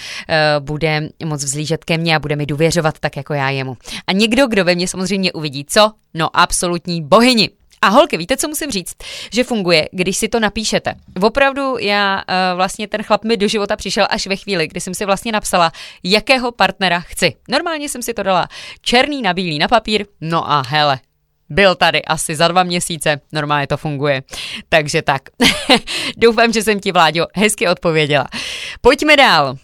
bude 0.59 1.09
moc 1.25 1.45
vzhlížet 1.45 1.85
ke 1.85 1.99
mně 1.99 2.16
a 2.16 2.18
bude 2.18 2.37
mi 2.37 2.47
důvěřovat 2.47 2.99
tak 2.99 3.16
jako 3.16 3.35
já 3.35 3.50
jemu. 3.50 3.76
A 4.06 4.12
někdo, 4.12 4.47
kdo 4.47 4.64
ve 4.64 4.75
mně 4.75 4.88
samozřejmě 4.88 5.33
uvidí 5.33 5.64
co? 5.68 5.92
No 6.14 6.37
absolutní 6.37 7.02
bohyni. 7.02 7.50
A 7.83 7.88
holky, 7.88 8.16
víte, 8.16 8.37
co 8.37 8.49
musím 8.49 8.71
říct? 8.71 8.95
Že 9.33 9.45
funguje, 9.45 9.88
když 9.92 10.16
si 10.16 10.28
to 10.28 10.40
napíšete. 10.40 10.95
Opravdu 11.23 11.78
já 11.78 12.16
uh, 12.16 12.23
vlastně 12.56 12.88
ten 12.88 13.02
chlap 13.02 13.25
mi 13.25 13.37
do 13.37 13.49
života 13.49 13.76
přišel 13.76 14.06
až 14.11 14.26
ve 14.26 14.37
chvíli, 14.37 14.68
kdy 14.68 14.80
jsem 14.80 14.95
si 14.95 15.04
vlastně 15.04 15.33
napsala, 15.33 15.73
jakého 16.04 16.52
partnera 16.52 17.00
chci. 17.00 17.35
Normálně 17.49 17.88
jsem 17.88 18.02
si 18.02 18.14
to 18.14 18.23
dala 18.23 18.49
černý 18.80 19.23
na 19.23 19.35
bílý 19.35 19.59
na 19.59 19.68
papír, 19.68 20.06
no 20.21 20.50
a 20.50 20.62
hele, 20.68 20.99
byl 21.49 21.75
tady 21.75 22.02
asi 22.02 22.37
za 22.37 22.49
dva 22.49 22.62
měsíce, 22.62 23.21
normálně 23.33 23.66
to 23.66 23.76
funguje. 23.76 24.23
Takže 24.68 25.02
tak. 25.02 25.23
Doufám, 26.16 26.52
že 26.52 26.62
jsem 26.62 26.80
ti, 26.80 26.92
Vláďo, 26.92 27.26
hezky 27.35 27.68
odpověděla. 27.68 28.26
Pojďme 28.80 29.16
dál. 29.16 29.56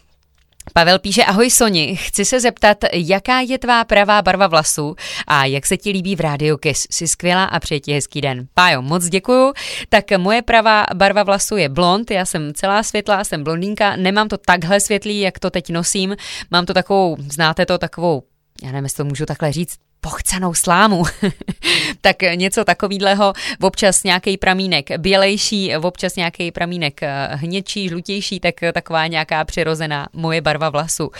Pavel 0.72 0.98
píše, 0.98 1.24
ahoj 1.24 1.50
Soni, 1.50 1.96
chci 1.96 2.24
se 2.24 2.40
zeptat, 2.40 2.78
jaká 2.92 3.40
je 3.40 3.58
tvá 3.58 3.84
pravá 3.84 4.22
barva 4.22 4.46
vlasů 4.46 4.96
a 5.26 5.44
jak 5.44 5.66
se 5.66 5.76
ti 5.76 5.90
líbí 5.90 6.16
v 6.16 6.20
Radio 6.20 6.58
Kiss. 6.58 6.86
Jsi 6.90 7.08
skvělá 7.08 7.44
a 7.44 7.60
přeji 7.60 7.80
ti 7.80 7.92
hezký 7.92 8.20
den. 8.20 8.46
Pájo, 8.54 8.82
moc 8.82 9.04
děkuju. 9.04 9.52
Tak 9.88 10.04
moje 10.16 10.42
pravá 10.42 10.84
barva 10.94 11.22
vlasů 11.22 11.56
je 11.56 11.68
blond, 11.68 12.10
já 12.10 12.26
jsem 12.26 12.54
celá 12.54 12.82
světlá, 12.82 13.24
jsem 13.24 13.44
blondýnka, 13.44 13.96
nemám 13.96 14.28
to 14.28 14.38
takhle 14.38 14.80
světlý, 14.80 15.20
jak 15.20 15.38
to 15.38 15.50
teď 15.50 15.70
nosím, 15.70 16.16
mám 16.50 16.66
to 16.66 16.74
takovou, 16.74 17.16
znáte 17.32 17.66
to, 17.66 17.78
takovou 17.78 18.22
já 18.62 18.72
nevím, 18.72 18.84
jestli 18.84 18.96
to 18.96 19.04
můžu 19.04 19.26
takhle 19.26 19.52
říct, 19.52 19.76
pochcanou 20.02 20.54
slámu. 20.54 21.02
tak 22.00 22.16
něco 22.34 22.64
takového, 22.64 23.32
občas 23.60 24.04
nějaký 24.04 24.36
pramínek 24.36 24.98
bělejší, 24.98 25.76
občas 25.76 26.16
nějaký 26.16 26.50
pramínek 26.50 27.02
eh, 27.02 27.28
hněčí, 27.32 27.88
žlutější, 27.88 28.40
tak 28.40 28.54
taková 28.72 29.06
nějaká 29.06 29.44
přirozená 29.44 30.08
moje 30.12 30.40
barva 30.40 30.70
vlasu. 30.70 31.10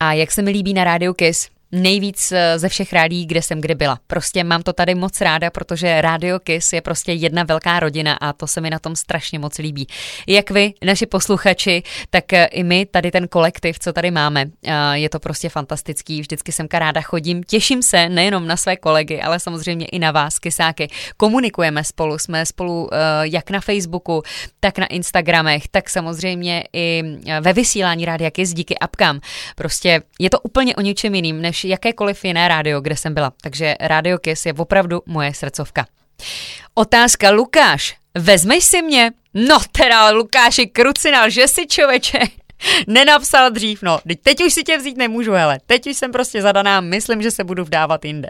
A 0.00 0.12
jak 0.12 0.32
se 0.32 0.42
mi 0.42 0.50
líbí 0.50 0.74
na 0.74 0.84
Radio 0.84 1.14
Kiss, 1.14 1.48
nejvíc 1.72 2.32
eh, 2.32 2.58
ze 2.58 2.68
všech 2.68 2.92
rádí, 2.92 3.26
kde 3.26 3.42
jsem 3.42 3.60
kdy 3.60 3.74
byla. 3.74 3.98
Prostě 4.06 4.44
mám 4.44 4.62
to 4.62 4.72
tady 4.72 4.94
moc 4.94 5.20
ráda, 5.20 5.50
protože 5.50 6.00
Radio 6.00 6.38
Kiss 6.38 6.72
je 6.72 6.80
prostě 6.80 7.12
jedna 7.12 7.42
velká 7.42 7.80
rodina 7.80 8.14
a 8.14 8.32
to 8.32 8.46
se 8.46 8.60
mi 8.60 8.70
na 8.70 8.78
tom 8.78 8.96
strašně 8.96 9.38
moc 9.38 9.58
líbí. 9.58 9.86
Jak 10.26 10.50
vy, 10.50 10.72
naši 10.84 11.06
posluchači, 11.06 11.82
tak 12.10 12.32
eh, 12.32 12.44
i 12.44 12.64
my, 12.64 12.86
tady 12.86 13.10
ten 13.10 13.28
kolektiv, 13.28 13.78
co 13.78 13.92
tady 13.92 14.10
máme, 14.10 14.44
eh, 14.64 14.98
je 14.98 15.08
to 15.08 15.18
prostě 15.20 15.48
fantastický. 15.48 16.20
Vždycky 16.20 16.52
jsem 16.52 16.66
ráda 16.72 17.00
chodím, 17.00 17.42
těším 17.42 17.82
se 17.82 18.08
nejenom 18.08 18.46
na 18.46 18.56
své 18.56 18.76
kolegy, 18.76 19.20
ale 19.20 19.40
samozřejmě 19.40 19.86
i 19.86 19.98
na 19.98 20.10
vás, 20.10 20.38
kysáky. 20.38 20.88
Komunikujeme 21.16 21.84
spolu, 21.84 22.18
jsme 22.18 22.46
spolu 22.46 22.90
jak 23.22 23.50
na 23.50 23.60
Facebooku, 23.60 24.22
tak 24.60 24.78
na 24.78 24.86
Instagramech, 24.86 25.68
tak 25.68 25.90
samozřejmě 25.90 26.64
i 26.72 27.02
ve 27.40 27.52
vysílání 27.52 28.04
Rádia 28.04 28.30
Kiss 28.30 28.52
díky 28.52 28.78
apkám. 28.78 29.20
Prostě 29.56 30.02
je 30.18 30.30
to 30.30 30.40
úplně 30.40 30.76
o 30.76 30.80
něčem 30.80 31.14
jiným, 31.14 31.42
než 31.42 31.57
než 31.58 31.70
jakékoliv 31.70 32.24
jiné 32.24 32.48
rádio, 32.48 32.80
kde 32.80 32.96
jsem 32.96 33.14
byla. 33.14 33.32
Takže 33.42 33.74
Radio 33.80 34.18
Kiss 34.18 34.46
je 34.46 34.52
opravdu 34.52 35.02
moje 35.06 35.34
srdcovka. 35.34 35.86
Otázka 36.74 37.30
Lukáš. 37.30 37.96
Vezmeš 38.14 38.64
si 38.64 38.82
mě? 38.82 39.10
No 39.34 39.58
teda 39.72 40.10
Lukáši 40.10 40.66
krucinal, 40.66 41.30
že 41.30 41.48
si 41.48 41.66
člověče 41.66 42.18
nenapsal 42.86 43.50
dřív, 43.50 43.82
no, 43.82 43.98
teď 44.22 44.44
už 44.44 44.52
si 44.54 44.62
tě 44.62 44.78
vzít 44.78 44.96
nemůžu, 44.96 45.32
hele, 45.32 45.58
teď 45.66 45.86
už 45.86 45.96
jsem 45.96 46.12
prostě 46.12 46.42
zadaná, 46.42 46.80
myslím, 46.80 47.22
že 47.22 47.30
se 47.30 47.44
budu 47.44 47.64
vdávat 47.64 48.04
jinde. 48.04 48.28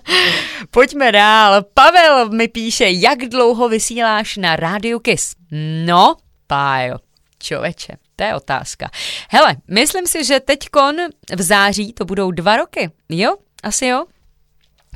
Pojďme 0.70 1.12
dál, 1.12 1.64
Pavel 1.74 2.28
mi 2.30 2.48
píše, 2.48 2.86
jak 2.88 3.18
dlouho 3.18 3.68
vysíláš 3.68 4.36
na 4.36 4.56
Radio 4.56 5.00
Kiss? 5.00 5.34
No, 5.84 6.16
pájo, 6.46 6.96
člověče, 7.38 7.92
to 8.16 8.24
je 8.24 8.34
otázka. 8.34 8.90
Hele, 9.30 9.56
myslím 9.68 10.06
si, 10.06 10.24
že 10.24 10.40
teďkon 10.40 10.96
v 11.36 11.42
září 11.42 11.92
to 11.92 12.04
budou 12.04 12.30
dva 12.30 12.56
roky. 12.56 12.90
Jo? 13.08 13.36
Asi 13.62 13.86
jo? 13.86 14.06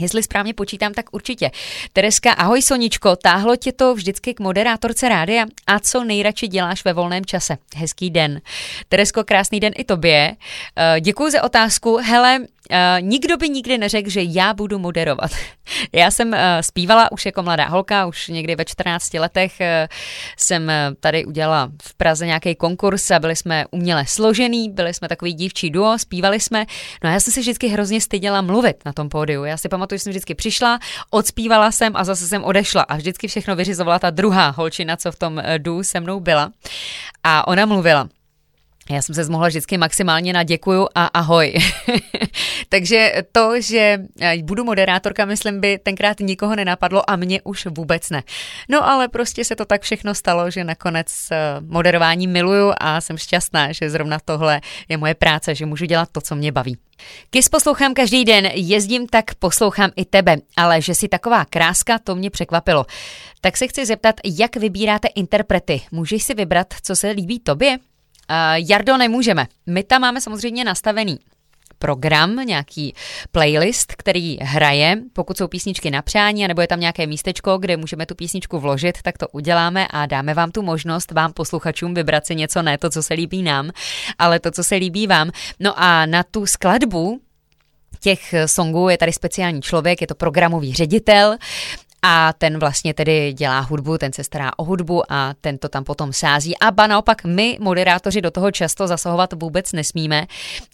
Jestli 0.00 0.22
správně 0.22 0.54
počítám, 0.54 0.94
tak 0.94 1.06
určitě. 1.12 1.50
Tereska, 1.92 2.32
ahoj 2.32 2.62
Soničko, 2.62 3.16
táhlo 3.16 3.56
tě 3.56 3.72
to 3.72 3.94
vždycky 3.94 4.34
k 4.34 4.40
moderátorce 4.40 5.08
rádia 5.08 5.46
a 5.66 5.78
co 5.78 6.04
nejradši 6.04 6.48
děláš 6.48 6.84
ve 6.84 6.92
volném 6.92 7.24
čase? 7.24 7.58
Hezký 7.76 8.10
den. 8.10 8.40
Teresko, 8.88 9.24
krásný 9.24 9.60
den 9.60 9.72
i 9.76 9.84
tobě. 9.84 10.36
Eh, 10.76 11.00
Děkuji 11.00 11.30
za 11.30 11.42
otázku. 11.42 11.96
Hele, 11.96 12.40
Uh, 12.70 13.08
nikdo 13.08 13.36
by 13.36 13.48
nikdy 13.48 13.78
neřekl, 13.78 14.10
že 14.10 14.20
já 14.22 14.54
budu 14.54 14.78
moderovat. 14.78 15.30
já 15.92 16.10
jsem 16.10 16.28
uh, 16.28 16.38
zpívala 16.60 17.12
už 17.12 17.26
jako 17.26 17.42
mladá 17.42 17.66
holka, 17.66 18.06
už 18.06 18.28
někdy 18.28 18.56
ve 18.56 18.64
14 18.64 19.14
letech 19.14 19.52
jsem 20.36 20.72
tady 21.00 21.24
udělala 21.24 21.70
v 21.82 21.94
Praze 21.94 22.26
nějaký 22.26 22.54
konkurs 22.54 23.10
a 23.10 23.18
byli 23.18 23.36
jsme 23.36 23.64
uměle 23.70 24.04
složený, 24.06 24.70
byli 24.70 24.94
jsme 24.94 25.08
takový 25.08 25.32
dívčí 25.32 25.70
duo, 25.70 25.98
zpívali 25.98 26.40
jsme. 26.40 26.66
No 27.04 27.10
a 27.10 27.12
já 27.12 27.20
jsem 27.20 27.32
se 27.32 27.40
vždycky 27.40 27.68
hrozně 27.68 28.00
styděla 28.00 28.42
mluvit 28.42 28.76
na 28.84 28.92
tom 28.92 29.08
pódiu. 29.08 29.44
Já 29.44 29.56
si 29.56 29.68
pamatuju, 29.68 29.81
že 29.90 29.98
jsem 29.98 30.10
vždycky 30.10 30.34
přišla, 30.34 30.78
odspívala 31.10 31.72
jsem 31.72 31.96
a 31.96 32.04
zase 32.04 32.26
jsem 32.26 32.44
odešla 32.44 32.82
a 32.82 32.96
vždycky 32.96 33.28
všechno 33.28 33.56
vyřizovala 33.56 33.98
ta 33.98 34.10
druhá 34.10 34.50
holčina, 34.50 34.96
co 34.96 35.12
v 35.12 35.18
tom 35.18 35.36
uh, 35.36 35.42
du 35.58 35.82
se 35.82 36.00
mnou 36.00 36.20
byla. 36.20 36.52
A 37.24 37.48
ona 37.48 37.66
mluvila. 37.66 38.08
Já 38.90 39.02
jsem 39.02 39.14
se 39.14 39.24
zmohla 39.24 39.48
vždycky 39.48 39.78
maximálně 39.78 40.32
na 40.32 40.42
děkuju 40.42 40.88
a 40.94 41.06
ahoj. 41.06 41.54
Takže 42.68 43.12
to, 43.32 43.60
že 43.60 43.98
eh, 44.20 44.42
budu 44.42 44.64
moderátorka, 44.64 45.24
myslím, 45.24 45.60
by 45.60 45.78
tenkrát 45.78 46.20
nikoho 46.20 46.56
nenapadlo 46.56 47.10
a 47.10 47.16
mě 47.16 47.42
už 47.42 47.66
vůbec 47.66 48.10
ne. 48.10 48.22
No 48.68 48.88
ale 48.88 49.08
prostě 49.08 49.44
se 49.44 49.56
to 49.56 49.64
tak 49.64 49.82
všechno 49.82 50.14
stalo, 50.14 50.50
že 50.50 50.64
nakonec 50.64 51.28
eh, 51.32 51.36
moderování 51.60 52.26
miluju 52.26 52.72
a 52.80 53.00
jsem 53.00 53.18
šťastná, 53.18 53.72
že 53.72 53.90
zrovna 53.90 54.18
tohle 54.24 54.60
je 54.88 54.96
moje 54.96 55.14
práce, 55.14 55.54
že 55.54 55.66
můžu 55.66 55.84
dělat 55.84 56.08
to, 56.12 56.20
co 56.20 56.34
mě 56.34 56.52
baví. 56.52 56.78
Kys 57.30 57.48
poslouchám 57.48 57.94
každý 57.94 58.24
den, 58.24 58.46
jezdím, 58.54 59.06
tak 59.06 59.34
poslouchám 59.34 59.90
i 59.96 60.04
tebe, 60.04 60.36
ale 60.56 60.82
že 60.82 60.94
si 60.94 61.08
taková 61.08 61.44
kráska, 61.44 61.98
to 61.98 62.14
mě 62.14 62.30
překvapilo. 62.30 62.86
Tak 63.40 63.56
se 63.56 63.66
chci 63.66 63.86
zeptat, 63.86 64.14
jak 64.24 64.56
vybíráte 64.56 65.08
interprety? 65.08 65.80
Můžeš 65.92 66.22
si 66.22 66.34
vybrat, 66.34 66.66
co 66.82 66.96
se 66.96 67.10
líbí 67.10 67.40
tobě? 67.40 67.78
Uh, 68.30 68.66
Jardo, 68.68 68.96
nemůžeme. 68.96 69.46
My 69.66 69.84
tam 69.84 70.02
máme 70.02 70.20
samozřejmě 70.20 70.64
nastavený 70.64 71.18
program, 71.82 72.36
nějaký 72.36 72.94
playlist, 73.32 73.92
který 73.98 74.38
hraje, 74.40 74.96
pokud 75.12 75.36
jsou 75.36 75.48
písničky 75.48 75.90
na 75.90 76.02
přání, 76.02 76.48
nebo 76.48 76.60
je 76.60 76.66
tam 76.66 76.80
nějaké 76.80 77.06
místečko, 77.06 77.58
kde 77.58 77.76
můžeme 77.76 78.06
tu 78.06 78.14
písničku 78.14 78.58
vložit, 78.58 79.02
tak 79.02 79.18
to 79.18 79.28
uděláme 79.28 79.86
a 79.90 80.06
dáme 80.06 80.34
vám 80.34 80.50
tu 80.50 80.62
možnost, 80.62 81.12
vám 81.12 81.32
posluchačům, 81.32 81.94
vybrat 81.94 82.26
si 82.26 82.34
něco, 82.34 82.62
ne 82.62 82.78
to, 82.78 82.90
co 82.90 83.02
se 83.02 83.14
líbí 83.14 83.42
nám, 83.42 83.70
ale 84.18 84.40
to, 84.40 84.50
co 84.50 84.64
se 84.64 84.74
líbí 84.74 85.06
vám. 85.06 85.30
No 85.60 85.74
a 85.76 86.06
na 86.06 86.22
tu 86.22 86.46
skladbu 86.46 87.20
těch 88.00 88.34
songů 88.46 88.88
je 88.88 88.98
tady 88.98 89.12
speciální 89.12 89.62
člověk, 89.62 90.00
je 90.00 90.06
to 90.06 90.14
programový 90.14 90.74
ředitel 90.74 91.36
a 92.02 92.32
ten 92.32 92.58
vlastně 92.58 92.94
tedy 92.94 93.32
dělá 93.32 93.60
hudbu, 93.60 93.98
ten 93.98 94.12
se 94.12 94.24
stará 94.24 94.50
o 94.56 94.64
hudbu 94.64 95.12
a 95.12 95.34
ten 95.40 95.58
to 95.58 95.68
tam 95.68 95.84
potom 95.84 96.12
sází. 96.12 96.58
A 96.58 96.70
ba 96.70 96.86
naopak 96.86 97.24
my, 97.24 97.58
moderátoři, 97.60 98.20
do 98.20 98.30
toho 98.30 98.50
často 98.50 98.86
zasahovat 98.86 99.32
vůbec 99.32 99.72
nesmíme, 99.72 100.26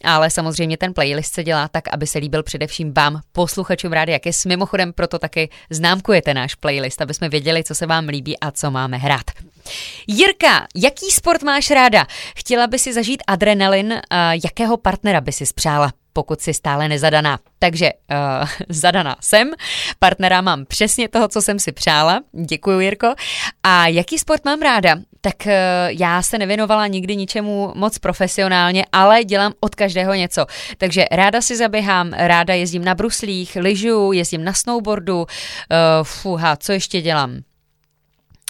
ale 0.05 0.31
samozřejmě 0.31 0.77
ten 0.77 0.95
playlist 0.95 1.35
se 1.35 1.45
dělá 1.45 1.69
tak, 1.69 1.85
aby 1.93 2.07
se 2.07 2.19
líbil 2.19 2.43
především 2.43 2.95
vám, 2.95 3.21
posluchačům 3.33 3.93
rádi, 3.93 4.13
je 4.13 4.33
Mimochodem 4.47 4.93
proto 4.93 5.19
taky 5.19 5.51
známkujete 5.71 6.35
náš 6.35 6.55
playlist, 6.55 7.03
aby 7.03 7.15
jsme 7.15 7.29
věděli, 7.29 7.65
co 7.65 7.75
se 7.75 7.87
vám 7.87 8.09
líbí 8.09 8.39
a 8.41 8.51
co 8.51 8.71
máme 8.71 8.97
hrát. 8.97 9.31
Jirka, 10.07 10.67
jaký 10.75 11.11
sport 11.11 11.43
máš 11.43 11.71
ráda? 11.71 12.07
Chtěla 12.37 12.67
by 12.67 12.79
si 12.79 12.93
zažít 12.93 13.23
adrenalin, 13.27 14.01
jakého 14.45 14.77
partnera 14.77 15.21
by 15.21 15.33
si 15.33 15.47
spřála? 15.47 15.93
Pokud 16.19 16.41
si 16.41 16.55
stále 16.55 16.89
nezadaná. 16.89 17.39
Takže 17.59 17.91
uh, 17.93 18.49
zadaná 18.69 19.17
jsem, 19.21 19.51
partnera 19.99 20.41
mám 20.41 20.67
přesně 20.67 21.09
toho, 21.09 21.29
co 21.29 21.43
jsem 21.43 21.59
si 21.59 21.73
přála. 21.73 22.21
Děkuji, 22.33 22.81
Jirko. 22.81 23.15
A 23.63 23.87
jaký 23.87 24.19
sport 24.19 24.45
mám 24.45 24.63
ráda? 24.63 24.97
Tak 25.21 25.35
uh, 25.47 25.53
já 25.89 26.23
se 26.23 26.39
nevěnovala 26.39 26.87
nikdy 26.87 27.17
ničemu 27.17 27.73
moc 27.75 27.99
profesionálně, 27.99 28.85
ale 28.93 29.25
dělám 29.25 29.53
od 29.61 29.75
každého 29.75 30.15
něco. 30.15 30.47
Takže 30.79 31.05
ráda 31.11 31.43
si 31.43 31.57
zaběhám, 31.57 32.13
ráda 32.13 32.55
jezdím 32.55 32.85
na 32.85 32.95
bruslích, 32.95 33.57
lyžu, 33.61 34.13
jezdím 34.13 34.45
na 34.45 34.53
snowboardu, 34.53 35.19
uh, 35.19 35.27
fuha, 36.03 36.57
co 36.57 36.73
ještě 36.73 37.01
dělám? 37.01 37.48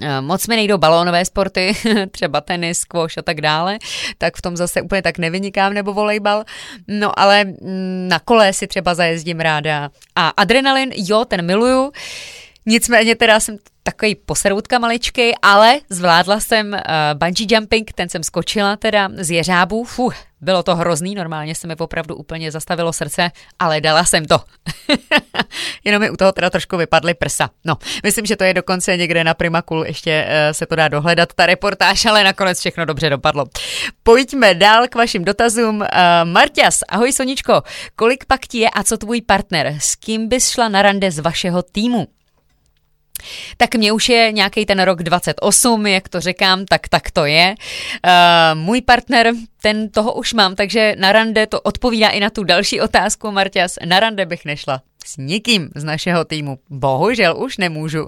Eh, 0.02 0.20
moc 0.20 0.46
mi 0.46 0.56
nejdou 0.56 0.78
balónové 0.78 1.24
sporty, 1.24 1.76
třeba 2.10 2.40
tenis, 2.40 2.78
squash 2.78 3.18
a 3.18 3.22
tak 3.22 3.40
dále, 3.40 3.78
tak 4.18 4.36
v 4.36 4.42
tom 4.42 4.56
zase 4.56 4.82
úplně 4.82 5.02
tak 5.02 5.18
nevynikám, 5.18 5.74
nebo 5.74 5.92
volejbal. 5.92 6.44
No 6.88 7.18
ale 7.18 7.44
mm, 7.44 8.08
na 8.08 8.18
kole 8.18 8.52
si 8.52 8.66
třeba 8.66 8.94
zajezdím 8.94 9.40
ráda. 9.40 9.90
A 10.16 10.28
adrenalin, 10.28 10.90
jo, 10.96 11.24
ten 11.24 11.46
miluju. 11.46 11.92
Nicméně 12.66 13.16
teda 13.16 13.40
jsem 13.40 13.58
takový 13.82 14.14
poseroutka 14.14 14.78
maličky, 14.78 15.34
ale 15.42 15.80
zvládla 15.90 16.40
jsem 16.40 16.72
uh, 16.72 16.78
bungee 17.14 17.46
jumping, 17.50 17.92
ten 17.92 18.08
jsem 18.08 18.22
skočila 18.22 18.76
teda 18.76 19.08
z 19.16 19.30
jeřábů, 19.30 19.84
fuh, 19.84 20.14
bylo 20.40 20.62
to 20.62 20.76
hrozný, 20.76 21.14
normálně 21.14 21.54
se 21.54 21.66
mi 21.66 21.76
opravdu 21.76 22.16
úplně 22.16 22.52
zastavilo 22.52 22.92
srdce, 22.92 23.30
ale 23.58 23.80
dala 23.80 24.04
jsem 24.04 24.24
to. 24.24 24.40
Jenom 25.84 26.00
mi 26.00 26.10
u 26.10 26.16
toho 26.16 26.32
teda 26.32 26.50
trošku 26.50 26.76
vypadly 26.76 27.14
prsa. 27.14 27.50
No, 27.64 27.76
myslím, 28.02 28.26
že 28.26 28.36
to 28.36 28.44
je 28.44 28.54
dokonce 28.54 28.96
někde 28.96 29.24
na 29.24 29.34
Primakulu, 29.34 29.84
ještě 29.84 30.26
uh, 30.26 30.52
se 30.52 30.66
to 30.66 30.76
dá 30.76 30.88
dohledat, 30.88 31.32
ta 31.34 31.46
reportáž, 31.46 32.04
ale 32.04 32.24
nakonec 32.24 32.60
všechno 32.60 32.84
dobře 32.84 33.10
dopadlo. 33.10 33.46
Pojďme 34.02 34.54
dál 34.54 34.88
k 34.88 34.94
vašim 34.94 35.24
dotazům. 35.24 35.80
Uh, 35.80 36.66
ahoj 36.88 37.12
Soničko, 37.12 37.62
kolik 37.96 38.24
pak 38.24 38.46
ti 38.46 38.58
je 38.58 38.70
a 38.70 38.82
co 38.82 38.96
tvůj 38.96 39.20
partner? 39.20 39.76
S 39.80 39.94
kým 39.94 40.28
bys 40.28 40.50
šla 40.50 40.68
na 40.68 40.82
rande 40.82 41.10
z 41.10 41.18
vašeho 41.18 41.62
týmu? 41.62 42.06
Tak 43.56 43.74
mě 43.74 43.92
už 43.92 44.08
je 44.08 44.32
nějaký 44.32 44.66
ten 44.66 44.80
rok 44.80 45.02
28, 45.02 45.86
jak 45.86 46.08
to 46.08 46.20
říkám, 46.20 46.64
tak 46.64 46.88
tak 46.88 47.10
to 47.10 47.24
je. 47.24 47.54
Uh, 47.54 48.58
můj 48.58 48.80
partner, 48.80 49.32
ten 49.62 49.88
toho 49.88 50.12
už 50.14 50.32
mám, 50.32 50.54
takže 50.54 50.94
na 50.98 51.12
rande 51.12 51.46
to 51.46 51.60
odpovídá 51.60 52.08
i 52.08 52.20
na 52.20 52.30
tu 52.30 52.44
další 52.44 52.80
otázku, 52.80 53.30
Marťas. 53.30 53.74
Na 53.84 54.00
rande 54.00 54.26
bych 54.26 54.44
nešla 54.44 54.82
s 55.06 55.16
nikým 55.16 55.70
z 55.74 55.84
našeho 55.84 56.24
týmu. 56.24 56.58
Bohužel 56.70 57.36
už 57.36 57.56
nemůžu. 57.56 58.06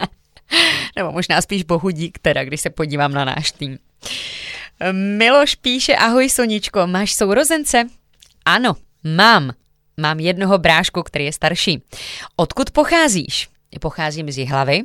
Nebo 0.96 1.12
možná 1.12 1.42
spíš 1.42 1.62
bohudík 1.62 2.18
teda, 2.18 2.44
když 2.44 2.60
se 2.60 2.70
podívám 2.70 3.12
na 3.12 3.24
náš 3.24 3.52
tým. 3.52 3.78
Miloš 4.92 5.54
píše, 5.54 5.96
ahoj 5.96 6.30
Soničko, 6.30 6.86
máš 6.86 7.12
sourozence? 7.12 7.84
Ano, 8.44 8.76
mám. 9.04 9.52
Mám 9.96 10.20
jednoho 10.20 10.58
brášku, 10.58 11.02
který 11.02 11.24
je 11.24 11.32
starší. 11.32 11.82
Odkud 12.36 12.70
pocházíš? 12.70 13.48
Pocházím 13.80 14.30
z 14.30 14.38
Jihlavy. 14.38 14.82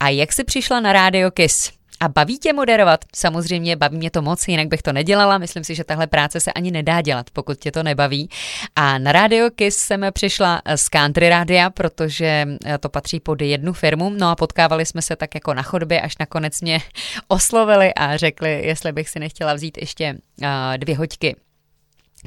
A 0.00 0.08
jak 0.08 0.32
jsi 0.32 0.44
přišla 0.44 0.80
na 0.80 0.92
rádio 0.92 1.30
Kiss? 1.30 1.72
A 2.00 2.08
baví 2.08 2.38
tě 2.38 2.52
moderovat? 2.52 3.04
Samozřejmě 3.16 3.76
baví 3.76 3.96
mě 3.96 4.10
to 4.10 4.22
moc, 4.22 4.48
jinak 4.48 4.68
bych 4.68 4.82
to 4.82 4.92
nedělala. 4.92 5.38
Myslím 5.38 5.64
si, 5.64 5.74
že 5.74 5.84
tahle 5.84 6.06
práce 6.06 6.40
se 6.40 6.52
ani 6.52 6.70
nedá 6.70 7.00
dělat, 7.00 7.30
pokud 7.32 7.58
tě 7.58 7.72
to 7.72 7.82
nebaví. 7.82 8.30
A 8.76 8.98
na 8.98 9.12
Radio 9.12 9.50
Kiss 9.50 9.76
jsem 9.76 10.06
přišla 10.12 10.62
z 10.76 10.88
Country 10.88 11.28
Rádia, 11.28 11.70
protože 11.70 12.46
eh, 12.64 12.78
to 12.78 12.88
patří 12.88 13.20
pod 13.20 13.42
jednu 13.42 13.72
firmu. 13.72 14.10
No 14.10 14.30
a 14.30 14.36
potkávali 14.36 14.86
jsme 14.86 15.02
se 15.02 15.16
tak 15.16 15.34
jako 15.34 15.54
na 15.54 15.62
chodbě, 15.62 16.00
až 16.00 16.18
nakonec 16.18 16.60
mě 16.60 16.80
oslovili 17.28 17.94
a 17.94 18.16
řekli, 18.16 18.66
jestli 18.66 18.92
bych 18.92 19.08
si 19.08 19.18
nechtěla 19.18 19.54
vzít 19.54 19.78
ještě 19.78 20.18
uh, 20.42 20.46
dvě 20.76 20.96
hoďky 20.96 21.36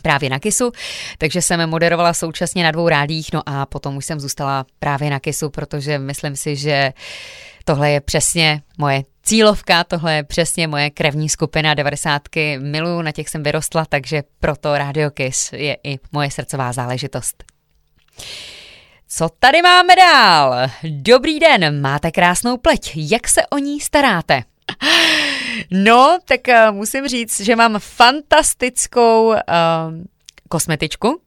právě 0.01 0.29
na 0.29 0.39
KISu, 0.39 0.71
takže 1.17 1.41
jsem 1.41 1.69
moderovala 1.69 2.13
současně 2.13 2.63
na 2.63 2.71
dvou 2.71 2.89
rádích, 2.89 3.33
no 3.33 3.41
a 3.45 3.65
potom 3.65 3.97
už 3.97 4.05
jsem 4.05 4.19
zůstala 4.19 4.65
právě 4.79 5.09
na 5.09 5.19
KISu, 5.19 5.49
protože 5.49 5.99
myslím 5.99 6.35
si, 6.35 6.55
že 6.55 6.93
tohle 7.65 7.91
je 7.91 8.01
přesně 8.01 8.61
moje 8.77 9.03
cílovka, 9.23 9.83
tohle 9.83 10.15
je 10.15 10.23
přesně 10.23 10.67
moje 10.67 10.89
krevní 10.89 11.29
skupina, 11.29 11.73
90. 11.73 12.21
miluju, 12.59 13.01
na 13.01 13.11
těch 13.11 13.29
jsem 13.29 13.43
vyrostla, 13.43 13.85
takže 13.85 14.23
proto 14.39 14.77
Radio 14.77 15.11
Kiss 15.11 15.53
je 15.53 15.77
i 15.83 15.99
moje 16.11 16.31
srdcová 16.31 16.73
záležitost. 16.73 17.43
Co 19.07 19.29
tady 19.39 19.61
máme 19.61 19.95
dál? 19.95 20.55
Dobrý 20.83 21.39
den, 21.39 21.81
máte 21.81 22.11
krásnou 22.11 22.57
pleť, 22.57 22.91
jak 22.95 23.27
se 23.27 23.47
o 23.47 23.57
ní 23.57 23.79
staráte? 23.79 24.43
No, 25.71 26.17
tak 26.25 26.41
uh, 26.47 26.75
musím 26.75 27.07
říct, 27.07 27.39
že 27.39 27.55
mám 27.55 27.79
fantastickou 27.79 29.27
uh, 29.27 29.35
kosmetičku, 30.49 31.21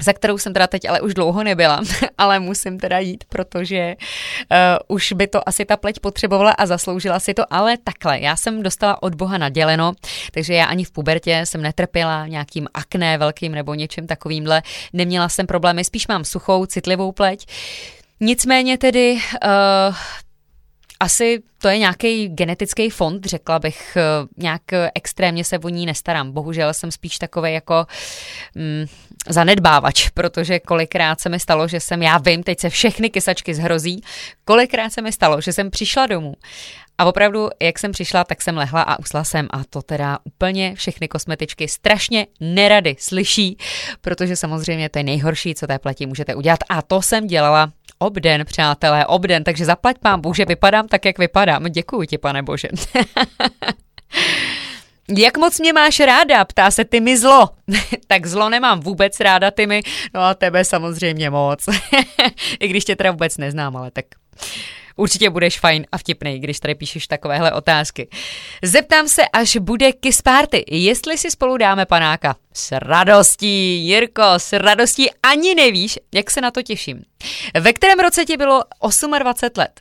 za 0.00 0.12
kterou 0.12 0.38
jsem 0.38 0.52
teda 0.52 0.66
teď 0.66 0.88
ale 0.88 1.00
už 1.00 1.14
dlouho 1.14 1.44
nebyla, 1.44 1.82
ale 2.18 2.38
musím 2.38 2.78
teda 2.78 2.98
jít, 2.98 3.24
protože 3.28 3.96
uh, 3.98 4.96
už 4.96 5.12
by 5.12 5.26
to 5.26 5.48
asi 5.48 5.64
ta 5.64 5.76
pleť 5.76 6.00
potřebovala 6.00 6.50
a 6.50 6.66
zasloužila 6.66 7.20
si 7.20 7.34
to, 7.34 7.42
ale 7.50 7.76
takhle, 7.84 8.20
já 8.20 8.36
jsem 8.36 8.62
dostala 8.62 9.02
od 9.02 9.14
Boha 9.14 9.38
naděleno, 9.38 9.92
takže 10.32 10.54
já 10.54 10.64
ani 10.64 10.84
v 10.84 10.90
pubertě 10.90 11.40
jsem 11.44 11.62
netrpěla 11.62 12.26
nějakým 12.26 12.68
akné 12.74 13.18
velkým 13.18 13.52
nebo 13.52 13.74
něčím 13.74 14.06
takovýmhle, 14.06 14.62
neměla 14.92 15.28
jsem 15.28 15.46
problémy, 15.46 15.84
spíš 15.84 16.06
mám 16.06 16.24
suchou, 16.24 16.66
citlivou 16.66 17.12
pleť, 17.12 17.46
Nicméně 18.20 18.78
tedy 18.78 19.12
uh, 19.14 19.94
asi 21.00 21.42
to 21.58 21.68
je 21.68 21.78
nějaký 21.78 22.28
genetický 22.28 22.90
fond, 22.90 23.24
řekla 23.26 23.58
bych, 23.58 23.96
eh, 23.96 24.26
nějak 24.36 24.62
extrémně 24.94 25.44
se 25.44 25.58
o 25.58 25.68
ní 25.68 25.86
nestarám. 25.86 26.32
Bohužel 26.32 26.74
jsem 26.74 26.90
spíš 26.90 27.18
takový 27.18 27.52
jako 27.52 27.86
mm, 28.54 28.86
zanedbávač, 29.28 30.08
protože 30.08 30.58
kolikrát 30.58 31.20
se 31.20 31.28
mi 31.28 31.40
stalo, 31.40 31.68
že 31.68 31.80
jsem, 31.80 32.02
já 32.02 32.18
vím, 32.18 32.42
teď 32.42 32.60
se 32.60 32.70
všechny 32.70 33.10
kysačky 33.10 33.54
zhrozí, 33.54 34.02
kolikrát 34.44 34.90
se 34.90 35.02
mi 35.02 35.12
stalo, 35.12 35.40
že 35.40 35.52
jsem 35.52 35.70
přišla 35.70 36.06
domů 36.06 36.34
a 36.98 37.04
opravdu, 37.04 37.48
jak 37.62 37.78
jsem 37.78 37.92
přišla, 37.92 38.24
tak 38.24 38.42
jsem 38.42 38.56
lehla 38.56 38.82
a 38.82 38.98
usla 38.98 39.24
jsem 39.24 39.48
a 39.50 39.64
to 39.70 39.82
teda 39.82 40.18
úplně 40.24 40.74
všechny 40.74 41.08
kosmetičky 41.08 41.68
strašně 41.68 42.26
nerady 42.40 42.96
slyší, 42.98 43.58
protože 44.00 44.36
samozřejmě 44.36 44.88
to 44.88 44.98
je 44.98 45.04
nejhorší, 45.04 45.54
co 45.54 45.66
té 45.66 45.78
platí 45.78 46.06
můžete 46.06 46.34
udělat 46.34 46.60
a 46.68 46.82
to 46.82 47.02
jsem 47.02 47.26
dělala 47.26 47.72
obden, 47.98 48.44
přátelé, 48.44 49.06
obden, 49.06 49.44
takže 49.44 49.64
zaplať 49.64 49.98
pán 49.98 50.20
Bože, 50.20 50.44
vypadám 50.44 50.88
tak, 50.88 51.04
jak 51.04 51.18
vypadám. 51.18 51.64
Děkuji 51.64 52.06
ti, 52.06 52.18
pane 52.18 52.42
Bože. 52.42 52.68
Jak 55.08 55.36
moc 55.38 55.60
mě 55.60 55.72
máš 55.72 56.00
ráda? 56.00 56.44
Ptá 56.44 56.70
se 56.70 56.84
ty 56.84 57.00
mi 57.00 57.16
zlo. 57.16 57.48
tak 58.06 58.26
zlo 58.26 58.48
nemám 58.48 58.80
vůbec 58.80 59.20
ráda, 59.20 59.50
ty 59.50 59.66
mi. 59.66 59.82
No 60.14 60.20
a 60.20 60.34
tebe 60.34 60.64
samozřejmě 60.64 61.30
moc. 61.30 61.68
I 62.60 62.68
když 62.68 62.84
tě 62.84 62.96
teda 62.96 63.10
vůbec 63.10 63.38
neznám, 63.38 63.76
ale 63.76 63.90
tak 63.90 64.04
Určitě 64.96 65.30
budeš 65.30 65.60
fajn 65.60 65.86
a 65.92 65.98
vtipný, 65.98 66.38
když 66.38 66.60
tady 66.60 66.74
píšeš 66.74 67.06
takovéhle 67.06 67.52
otázky. 67.52 68.08
Zeptám 68.62 69.08
se, 69.08 69.22
až 69.32 69.56
bude 69.56 69.92
Kiss 69.92 70.22
Party, 70.22 70.64
jestli 70.68 71.18
si 71.18 71.30
spolu 71.30 71.56
dáme 71.56 71.86
panáka. 71.86 72.36
S 72.52 72.72
radostí, 72.72 73.86
Jirko, 73.86 74.22
s 74.36 74.52
radostí 74.52 75.10
ani 75.22 75.54
nevíš, 75.54 75.98
jak 76.14 76.30
se 76.30 76.40
na 76.40 76.50
to 76.50 76.62
těším. 76.62 77.02
Ve 77.60 77.72
kterém 77.72 78.00
roce 78.00 78.24
ti 78.24 78.36
bylo 78.36 78.62
28 79.18 79.58
let? 79.58 79.80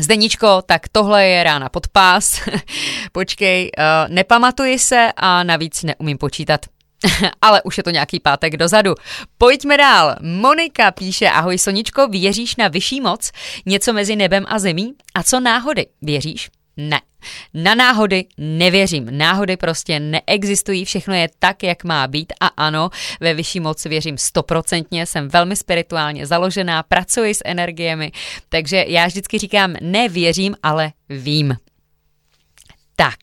Zdeničko, 0.00 0.62
tak 0.66 0.88
tohle 0.88 1.26
je 1.26 1.44
rána 1.44 1.68
pod 1.68 1.88
pás. 1.88 2.40
Počkej, 3.12 3.70
uh, 3.78 4.14
nepamatuji 4.14 4.78
se 4.78 5.12
a 5.16 5.42
navíc 5.42 5.82
neumím 5.82 6.18
počítat. 6.18 6.66
Ale 7.42 7.62
už 7.62 7.78
je 7.78 7.82
to 7.82 7.90
nějaký 7.90 8.20
pátek 8.20 8.56
dozadu. 8.56 8.94
Pojďme 9.38 9.76
dál. 9.76 10.16
Monika 10.20 10.90
píše, 10.90 11.30
ahoj 11.30 11.58
Soničko, 11.58 12.08
věříš 12.08 12.56
na 12.56 12.68
vyšší 12.68 13.00
moc? 13.00 13.30
Něco 13.66 13.92
mezi 13.92 14.16
nebem 14.16 14.44
a 14.48 14.58
zemí? 14.58 14.94
A 15.14 15.22
co 15.22 15.40
náhody? 15.40 15.86
Věříš? 16.02 16.50
Ne. 16.78 17.00
Na 17.54 17.74
náhody 17.74 18.24
nevěřím. 18.38 19.18
Náhody 19.18 19.56
prostě 19.56 20.00
neexistují, 20.00 20.84
všechno 20.84 21.14
je 21.14 21.28
tak, 21.38 21.62
jak 21.62 21.84
má 21.84 22.06
být 22.06 22.32
a 22.40 22.46
ano, 22.46 22.90
ve 23.20 23.34
vyšší 23.34 23.60
moc 23.60 23.84
věřím 23.84 24.18
stoprocentně, 24.18 25.06
jsem 25.06 25.28
velmi 25.28 25.56
spirituálně 25.56 26.26
založená, 26.26 26.82
pracuji 26.82 27.34
s 27.34 27.42
energiemi, 27.44 28.12
takže 28.48 28.84
já 28.88 29.06
vždycky 29.06 29.38
říkám, 29.38 29.74
nevěřím, 29.80 30.54
ale 30.62 30.92
vím. 31.08 31.56
Tak, 32.96 33.18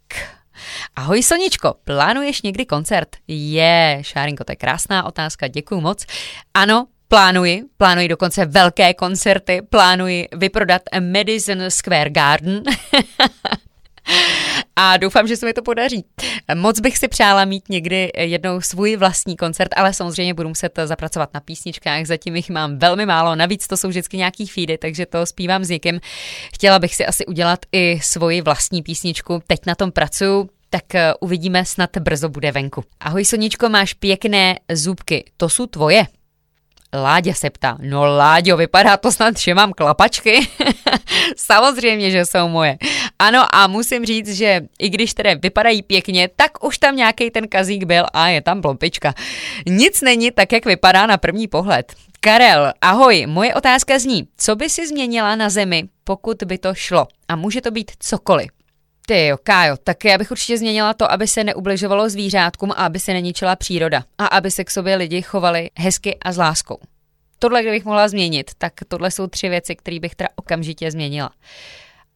Ahoj 0.96 1.24
Soničko, 1.24 1.76
plánuješ 1.84 2.42
někdy 2.42 2.66
koncert? 2.66 3.10
Je, 3.28 4.00
Šárinko, 4.02 4.44
to 4.44 4.52
je 4.52 4.56
krásná 4.56 5.04
otázka, 5.04 5.48
děkuju 5.48 5.82
moc. 5.82 6.06
Ano, 6.54 6.88
Plánuji, 7.16 7.64
plánuji 7.78 8.08
dokonce 8.08 8.46
velké 8.46 8.94
koncerty, 8.94 9.62
plánuji 9.70 10.28
vyprodat 10.36 10.82
Madison 11.00 11.58
Square 11.70 12.10
Garden. 12.10 12.64
a 14.76 14.98
doufám, 14.98 15.28
že 15.28 15.38
se 15.38 15.46
mi 15.46 15.54
to 15.54 15.62
podaří. 15.62 16.06
Moc 16.56 16.80
bych 16.80 16.98
si 16.98 17.08
přála 17.08 17.46
mít 17.46 17.70
někdy 17.70 18.12
jednou 18.18 18.62
svůj 18.62 18.96
vlastní 18.96 19.38
koncert, 19.38 19.70
ale 19.76 19.94
samozřejmě 19.94 20.34
budu 20.34 20.50
muset 20.50 20.80
zapracovat 20.86 21.30
na 21.34 21.40
písničkách, 21.40 22.06
zatím 22.06 22.36
jich 22.36 22.50
mám 22.50 22.80
velmi 22.80 23.06
málo, 23.06 23.36
navíc 23.36 23.68
to 23.68 23.78
jsou 23.78 23.88
vždycky 23.88 24.18
nějaký 24.18 24.48
feedy, 24.48 24.78
takže 24.78 25.06
to 25.06 25.26
zpívám 25.26 25.64
s 25.64 25.70
někým. 25.70 26.00
Chtěla 26.54 26.80
bych 26.80 26.96
si 26.96 27.06
asi 27.06 27.26
udělat 27.26 27.60
i 27.72 28.00
svoji 28.04 28.42
vlastní 28.42 28.82
písničku, 28.82 29.42
teď 29.48 29.60
na 29.68 29.76
tom 29.76 29.92
pracuju, 29.92 30.50
tak 30.70 30.96
eh, 30.96 31.14
uvidíme, 31.20 31.66
snad 31.66 31.98
brzo 31.98 32.30
bude 32.30 32.52
venku. 32.52 32.84
Ahoj 33.00 33.26
Soničko, 33.26 33.70
máš 33.70 33.94
pěkné 33.94 34.60
zubky, 34.72 35.32
to 35.38 35.50
jsou 35.50 35.66
tvoje? 35.68 36.06
Láďa 36.96 37.34
se 37.34 37.50
ptá, 37.50 37.78
no 37.82 38.06
Láďo, 38.06 38.58
vypadá 38.58 38.98
to 38.98 39.12
snad, 39.12 39.38
že 39.38 39.56
mám 39.56 39.74
klapačky? 39.74 40.48
Samozřejmě, 41.38 42.12
že 42.12 42.26
jsou 42.26 42.48
moje. 42.48 42.78
Ano 43.20 43.56
a 43.56 43.68
musím 43.68 44.06
říct, 44.06 44.36
že 44.36 44.62
i 44.80 44.90
když 44.90 45.14
tedy 45.14 45.36
vypadají 45.36 45.82
pěkně, 45.82 46.30
tak 46.36 46.64
už 46.64 46.78
tam 46.78 46.96
nějaký 46.96 47.32
ten 47.32 47.48
kazík 47.48 47.84
byl 47.84 48.06
a 48.14 48.28
je 48.28 48.42
tam 48.42 48.62
plompička. 48.62 49.14
Nic 49.68 50.02
není 50.02 50.32
tak, 50.32 50.52
jak 50.52 50.66
vypadá 50.66 51.06
na 51.06 51.18
první 51.18 51.48
pohled. 51.48 51.94
Karel, 52.20 52.74
ahoj, 52.82 53.26
moje 53.26 53.54
otázka 53.54 54.00
zní, 54.00 54.28
co 54.38 54.56
by 54.56 54.70
si 54.70 54.88
změnila 54.88 55.36
na 55.36 55.50
zemi, 55.50 55.84
pokud 56.04 56.38
by 56.44 56.58
to 56.58 56.74
šlo? 56.74 57.08
A 57.28 57.36
může 57.36 57.62
to 57.62 57.72
být 57.72 57.92
cokoliv. 58.00 58.55
Ty 59.08 59.26
jo, 59.28 59.38
Kájo, 59.44 59.78
tak 59.78 60.06
já 60.06 60.18
bych 60.18 60.32
určitě 60.32 60.58
změnila 60.58 60.94
to, 60.94 61.12
aby 61.12 61.28
se 61.28 61.44
neubližovalo 61.44 62.10
zvířátkům 62.10 62.72
a 62.72 62.74
aby 62.74 63.00
se 63.00 63.14
neničila 63.14 63.56
příroda 63.56 64.04
a 64.18 64.26
aby 64.26 64.52
se 64.52 64.64
k 64.64 64.72
sobě 64.72 64.96
lidi 64.96 65.22
chovali 65.22 65.70
hezky 65.78 66.18
a 66.22 66.32
s 66.32 66.38
láskou. 66.38 66.80
Tohle, 67.40 67.62
kdybych 67.62 67.86
mohla 67.86 68.08
změnit, 68.08 68.52
tak 68.58 68.74
tohle 68.88 69.12
jsou 69.12 69.28
tři 69.28 69.50
věci, 69.50 69.76
které 69.76 70.00
bych 70.00 70.16
teda 70.16 70.30
okamžitě 70.36 70.92
změnila. 70.92 71.32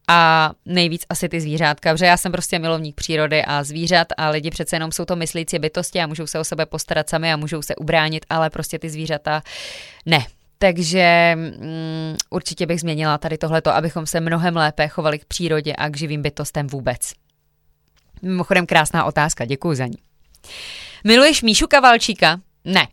A 0.08 0.52
nejvíc 0.66 1.06
asi 1.10 1.30
ty 1.30 1.42
zvířátka, 1.42 1.94
protože 1.94 2.06
já 2.06 2.18
jsem 2.18 2.32
prostě 2.32 2.60
milovník 2.60 2.96
přírody 2.96 3.46
a 3.46 3.64
zvířat 3.64 4.08
a 4.18 4.30
lidi 4.30 4.50
přece 4.50 4.76
jenom 4.76 4.92
jsou 4.92 5.06
to 5.06 5.16
myslící 5.16 5.60
bytosti 5.60 6.00
a 6.00 6.08
můžou 6.08 6.28
se 6.28 6.40
o 6.40 6.44
sebe 6.44 6.66
postarat 6.66 7.10
sami 7.10 7.34
a 7.34 7.38
můžou 7.38 7.62
se 7.62 7.76
ubránit, 7.76 8.26
ale 8.30 8.50
prostě 8.50 8.80
ty 8.80 8.90
zvířata 8.90 9.42
ne, 10.06 10.26
takže 10.60 11.34
mm, 11.36 12.16
určitě 12.30 12.66
bych 12.66 12.80
změnila 12.80 13.18
tady 13.18 13.38
tohleto, 13.38 13.76
abychom 13.76 14.06
se 14.06 14.20
mnohem 14.20 14.56
lépe 14.56 14.88
chovali 14.88 15.20
k 15.20 15.26
přírodě 15.26 15.74
a 15.74 15.90
k 15.90 15.98
živým 15.98 16.22
bytostem 16.22 16.68
vůbec. 16.68 17.12
Mimochodem 18.22 18.66
krásná 18.66 19.06
otázka, 19.06 19.46
děkuji 19.46 19.76
za 19.76 19.86
ní. 19.86 19.98
Miluješ 21.04 21.42
Míšu 21.42 21.68
Kavalčíka? 21.68 22.40
Ne. 22.66 22.88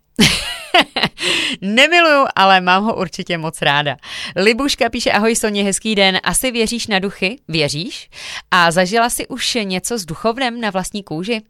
Nemiluju, 1.60 2.26
ale 2.34 2.60
mám 2.60 2.84
ho 2.84 2.96
určitě 2.96 3.38
moc 3.38 3.62
ráda. 3.62 3.96
Libuška 4.36 4.88
píše, 4.88 5.12
ahoj 5.12 5.36
Soně, 5.36 5.64
hezký 5.64 5.94
den. 5.94 6.20
Asi 6.22 6.50
věříš 6.50 6.86
na 6.86 6.98
duchy? 6.98 7.38
Věříš? 7.48 8.08
A 8.50 8.70
zažila 8.70 9.10
si 9.10 9.26
už 9.26 9.58
něco 9.62 9.98
s 9.98 10.04
duchovnem 10.04 10.60
na 10.60 10.70
vlastní 10.70 11.02
kůži? 11.02 11.42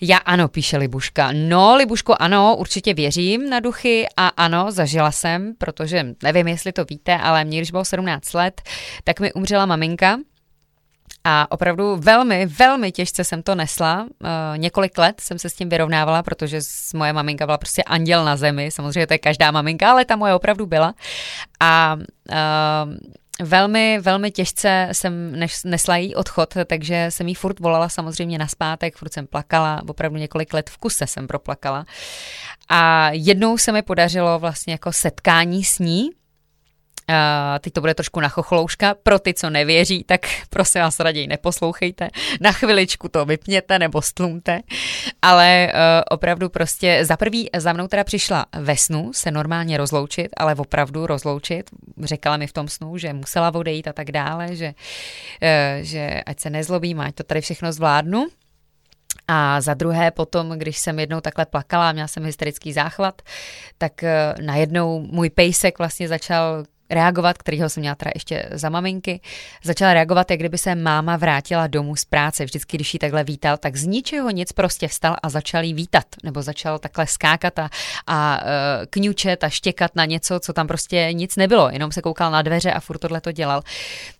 Já 0.00 0.16
ano, 0.16 0.48
píše 0.48 0.76
Libuška. 0.76 1.30
No, 1.32 1.76
Libuško, 1.76 2.14
ano, 2.20 2.56
určitě 2.56 2.94
věřím 2.94 3.50
na 3.50 3.60
duchy 3.60 4.06
a 4.16 4.28
ano, 4.28 4.66
zažila 4.70 5.10
jsem, 5.10 5.54
protože 5.58 6.06
nevím, 6.22 6.48
jestli 6.48 6.72
to 6.72 6.84
víte, 6.84 7.16
ale 7.16 7.44
mě, 7.44 7.58
když 7.58 7.70
bylo 7.70 7.84
17 7.84 8.34
let, 8.34 8.62
tak 9.04 9.20
mi 9.20 9.32
umřela 9.32 9.66
maminka 9.66 10.18
A 11.24 11.52
opravdu 11.52 11.96
velmi, 11.96 12.46
velmi 12.46 12.92
těžce 12.92 13.24
jsem 13.24 13.42
to 13.42 13.54
nesla. 13.54 14.02
Uh, 14.02 14.08
několik 14.56 14.98
let 14.98 15.20
jsem 15.20 15.38
se 15.38 15.50
s 15.50 15.54
tím 15.54 15.68
vyrovnávala, 15.68 16.22
protože 16.22 16.60
moje 16.94 17.12
maminka 17.12 17.46
byla 17.46 17.58
prostě 17.58 17.82
anděl 17.82 18.24
na 18.24 18.36
zemi. 18.36 18.70
Samozřejmě 18.70 19.06
to 19.06 19.14
je 19.14 19.18
každá 19.18 19.50
maminka, 19.50 19.90
ale 19.90 20.04
ta 20.04 20.16
moje 20.16 20.34
opravdu 20.34 20.66
byla. 20.66 20.94
A 21.60 21.96
uh, 21.96 22.94
Velmi, 23.42 23.98
velmi 24.00 24.30
těžce 24.30 24.88
jsem 24.92 25.32
nesla 25.64 25.96
jí 25.96 26.14
odchod, 26.14 26.54
takže 26.66 27.06
jsem 27.08 27.28
jí 27.28 27.34
furt 27.34 27.60
volala 27.60 27.88
samozřejmě 27.88 28.38
na 28.38 28.46
zpátek, 28.46 28.96
furt 28.96 29.12
jsem 29.12 29.26
plakala, 29.26 29.82
opravdu 29.88 30.18
několik 30.18 30.54
let 30.54 30.70
v 30.70 30.78
kuse 30.78 31.06
jsem 31.06 31.26
proplakala. 31.26 31.86
A 32.68 33.10
jednou 33.10 33.58
se 33.58 33.72
mi 33.72 33.82
podařilo 33.82 34.38
vlastně 34.38 34.72
jako 34.74 34.92
setkání 34.92 35.64
s 35.64 35.78
ní, 35.78 36.10
Uh, 37.10 37.58
teď 37.60 37.72
to 37.72 37.80
bude 37.80 37.94
trošku 37.94 38.20
na 38.20 38.28
chochlouška. 38.28 38.94
Pro 39.02 39.18
ty, 39.18 39.34
co 39.34 39.50
nevěří, 39.50 40.04
tak 40.04 40.20
prosím 40.50 40.80
vás 40.80 41.00
raději 41.00 41.26
neposlouchejte. 41.26 42.08
Na 42.40 42.52
chviličku 42.52 43.08
to 43.08 43.24
vypněte 43.24 43.78
nebo 43.78 44.02
stlumte. 44.02 44.60
Ale 45.22 45.72
uh, 45.72 45.80
opravdu 46.10 46.48
prostě 46.48 47.04
za 47.04 47.16
prvý 47.16 47.50
za 47.56 47.72
mnou 47.72 47.88
teda 47.88 48.04
přišla 48.04 48.46
ve 48.58 48.76
snu 48.76 49.12
se 49.14 49.30
normálně 49.30 49.76
rozloučit, 49.76 50.28
ale 50.36 50.54
opravdu 50.54 51.06
rozloučit. 51.06 51.70
Řekla 52.02 52.36
mi 52.36 52.46
v 52.46 52.52
tom 52.52 52.68
snu, 52.68 52.98
že 52.98 53.12
musela 53.12 53.54
odejít 53.54 53.88
a 53.88 53.92
tak 53.92 54.12
dále, 54.12 54.56
že, 54.56 54.66
uh, 54.66 55.82
že 55.82 56.22
ať 56.26 56.40
se 56.40 56.50
nezlobím, 56.50 57.00
ať 57.00 57.14
to 57.14 57.22
tady 57.22 57.40
všechno 57.40 57.72
zvládnu. 57.72 58.26
A 59.28 59.60
za 59.60 59.74
druhé 59.74 60.10
potom, 60.10 60.50
když 60.50 60.78
jsem 60.78 60.98
jednou 60.98 61.20
takhle 61.20 61.46
plakala, 61.46 61.92
měla 61.92 62.08
jsem 62.08 62.24
hysterický 62.24 62.72
záchvat, 62.72 63.22
tak 63.78 64.04
najednou 64.40 65.00
můj 65.00 65.30
pejsek 65.30 65.78
vlastně 65.78 66.08
začal 66.08 66.64
reagovat, 66.90 67.38
kterýho 67.38 67.68
jsem 67.68 67.80
měla 67.80 67.94
teda 67.94 68.10
ještě 68.14 68.48
za 68.52 68.68
maminky, 68.68 69.20
začala 69.64 69.94
reagovat, 69.94 70.30
jak 70.30 70.40
kdyby 70.40 70.58
se 70.58 70.74
máma 70.74 71.16
vrátila 71.16 71.66
domů 71.66 71.96
z 71.96 72.04
práce. 72.04 72.44
Vždycky, 72.44 72.76
když 72.76 72.94
ji 72.94 72.98
takhle 72.98 73.24
vítal, 73.24 73.56
tak 73.56 73.76
z 73.76 73.86
ničeho 73.86 74.30
nic 74.30 74.52
prostě 74.52 74.88
vstal 74.88 75.16
a 75.22 75.28
začal 75.28 75.64
jí 75.64 75.74
vítat, 75.74 76.04
nebo 76.22 76.42
začal 76.42 76.78
takhle 76.78 77.06
skákat 77.06 77.58
a, 77.58 77.70
a 78.06 78.40
uh, 78.42 78.48
kňučet 78.90 79.44
a 79.44 79.48
štěkat 79.48 79.96
na 79.96 80.04
něco, 80.04 80.40
co 80.40 80.52
tam 80.52 80.66
prostě 80.66 81.08
nic 81.12 81.36
nebylo, 81.36 81.70
jenom 81.72 81.92
se 81.92 82.02
koukal 82.02 82.30
na 82.30 82.42
dveře 82.42 82.72
a 82.72 82.80
furt 82.80 82.98
tohle 82.98 83.20
to 83.20 83.32
dělal. 83.32 83.62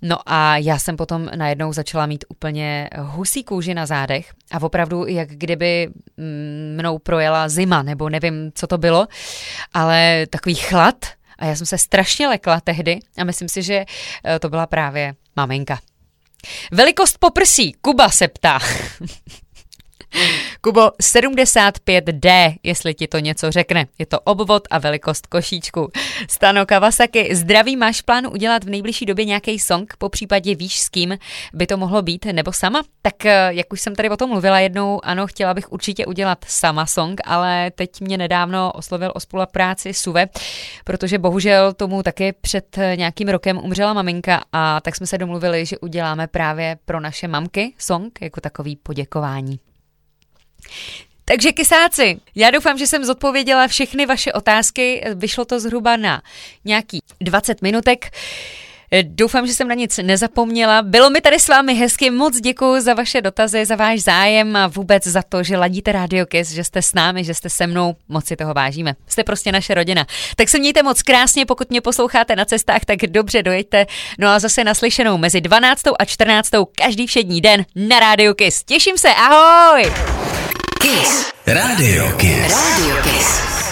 No 0.02 0.18
a 0.26 0.56
já 0.56 0.78
jsem 0.78 0.96
potom 0.96 1.30
najednou 1.36 1.72
začala 1.72 2.06
mít 2.06 2.24
úplně 2.28 2.90
husí 2.98 3.44
kůži 3.44 3.74
na 3.74 3.86
zádech 3.86 4.32
a 4.52 4.62
opravdu, 4.62 5.06
jak 5.06 5.28
kdyby 5.28 5.88
mm, 6.16 6.74
mnou 6.78 6.98
projela 6.98 7.48
zima, 7.48 7.82
nebo 7.82 8.08
nevím, 8.08 8.52
co 8.54 8.66
to 8.66 8.78
bylo, 8.78 9.06
ale 9.74 10.26
takový 10.30 10.54
chlad, 10.54 10.96
a 11.38 11.46
já 11.46 11.56
jsem 11.56 11.66
se 11.66 11.78
strašně 11.78 12.28
lekla 12.28 12.60
tehdy 12.60 13.00
a 13.18 13.24
myslím 13.24 13.48
si, 13.48 13.62
že 13.62 13.84
eh, 14.24 14.38
to 14.38 14.48
byla 14.48 14.66
právě 14.66 15.14
maminka. 15.36 15.80
Velikost 16.72 17.18
poprsí, 17.18 17.72
Kuba 17.72 18.08
se 18.08 18.28
ptá. 18.28 18.58
Kubo, 20.64 20.90
75D, 21.02 22.54
jestli 22.62 22.94
ti 22.94 23.06
to 23.06 23.18
něco 23.18 23.50
řekne. 23.50 23.86
Je 23.98 24.06
to 24.06 24.20
obvod 24.20 24.62
a 24.70 24.78
velikost 24.78 25.26
košíčku. 25.26 25.90
Stano 26.28 26.66
Kawasaki, 26.66 27.34
zdraví, 27.34 27.76
máš 27.76 28.00
plánu 28.00 28.30
udělat 28.30 28.64
v 28.64 28.70
nejbližší 28.70 29.06
době 29.06 29.24
nějaký 29.24 29.58
song, 29.58 29.94
po 29.98 30.08
případě 30.08 30.54
víš 30.54 30.80
s 30.80 30.88
kým 30.88 31.18
by 31.52 31.66
to 31.66 31.76
mohlo 31.76 32.02
být, 32.02 32.24
nebo 32.24 32.52
sama? 32.52 32.82
Tak 33.02 33.26
eh, 33.26 33.48
jak 33.50 33.72
už 33.72 33.80
jsem 33.80 33.94
tady 33.94 34.10
o 34.10 34.16
tom 34.16 34.30
mluvila 34.30 34.60
jednou, 34.60 35.04
ano, 35.04 35.26
chtěla 35.26 35.54
bych 35.54 35.72
určitě 35.72 36.06
udělat 36.06 36.38
sama 36.46 36.86
song, 36.86 37.20
ale 37.24 37.70
teď 37.70 38.00
mě 38.00 38.18
nedávno 38.18 38.72
oslovil 38.72 39.12
o 39.14 39.20
spolupráci 39.20 39.94
Suve, 39.94 40.26
protože 40.84 41.18
bohužel 41.18 41.72
tomu 41.72 42.02
taky 42.02 42.32
před 42.40 42.78
eh, 42.78 42.96
nějakým 42.96 43.28
rokem 43.28 43.58
umřela 43.58 43.92
maminka 43.92 44.44
a 44.52 44.80
tak 44.80 44.96
jsme 44.96 45.06
se 45.06 45.18
domluvili, 45.18 45.66
že 45.66 45.78
uděláme 45.78 46.26
právě 46.26 46.78
pro 46.84 47.00
naše 47.00 47.28
mamky 47.28 47.74
song 47.78 48.18
jako 48.22 48.40
takový 48.40 48.76
poděkování. 48.76 49.58
Takže 51.24 51.52
kysáci, 51.52 52.20
já 52.34 52.50
doufám, 52.50 52.78
že 52.78 52.86
jsem 52.86 53.04
zodpověděla 53.04 53.68
všechny 53.68 54.06
vaše 54.06 54.32
otázky. 54.32 55.04
Vyšlo 55.14 55.44
to 55.44 55.60
zhruba 55.60 55.96
na 55.96 56.22
nějaký 56.64 57.02
20 57.20 57.62
minutek. 57.62 58.10
Doufám, 59.02 59.46
že 59.46 59.54
jsem 59.54 59.68
na 59.68 59.74
nic 59.74 59.96
nezapomněla. 60.02 60.82
Bylo 60.82 61.10
mi 61.10 61.20
tady 61.20 61.40
s 61.40 61.48
vámi 61.48 61.74
hezky, 61.74 62.10
moc 62.10 62.40
děkuji 62.40 62.80
za 62.80 62.94
vaše 62.94 63.20
dotazy, 63.20 63.64
za 63.64 63.76
váš 63.76 64.00
zájem 64.00 64.56
a 64.56 64.66
vůbec 64.66 65.06
za 65.06 65.22
to, 65.22 65.42
že 65.42 65.56
ladíte 65.56 65.92
Radio 65.92 66.26
Kiss, 66.26 66.50
že 66.50 66.64
jste 66.64 66.82
s 66.82 66.94
námi, 66.94 67.24
že 67.24 67.34
jste 67.34 67.50
se 67.50 67.66
mnou, 67.66 67.94
moc 68.08 68.26
si 68.26 68.36
toho 68.36 68.54
vážíme. 68.54 68.94
Jste 69.08 69.24
prostě 69.24 69.52
naše 69.52 69.74
rodina. 69.74 70.06
Tak 70.36 70.48
se 70.48 70.58
mějte 70.58 70.82
moc 70.82 71.02
krásně, 71.02 71.46
pokud 71.46 71.70
mě 71.70 71.80
posloucháte 71.80 72.36
na 72.36 72.44
cestách, 72.44 72.84
tak 72.84 72.98
dobře 72.98 73.42
dojeďte. 73.42 73.86
No 74.18 74.28
a 74.28 74.38
zase 74.38 74.64
naslyšenou 74.64 75.18
mezi 75.18 75.40
12. 75.40 75.82
a 75.98 76.04
14. 76.04 76.50
každý 76.74 77.06
všední 77.06 77.40
den 77.40 77.64
na 77.76 78.00
Radio 78.00 78.34
Kiss. 78.34 78.64
Těším 78.64 78.98
se, 78.98 79.08
ahoj! 79.14 79.92
Kiss. 80.84 81.32
Radio 81.46 82.14
Kiss. 82.18 82.52
Radio 82.52 83.00
Kiss. 83.00 83.63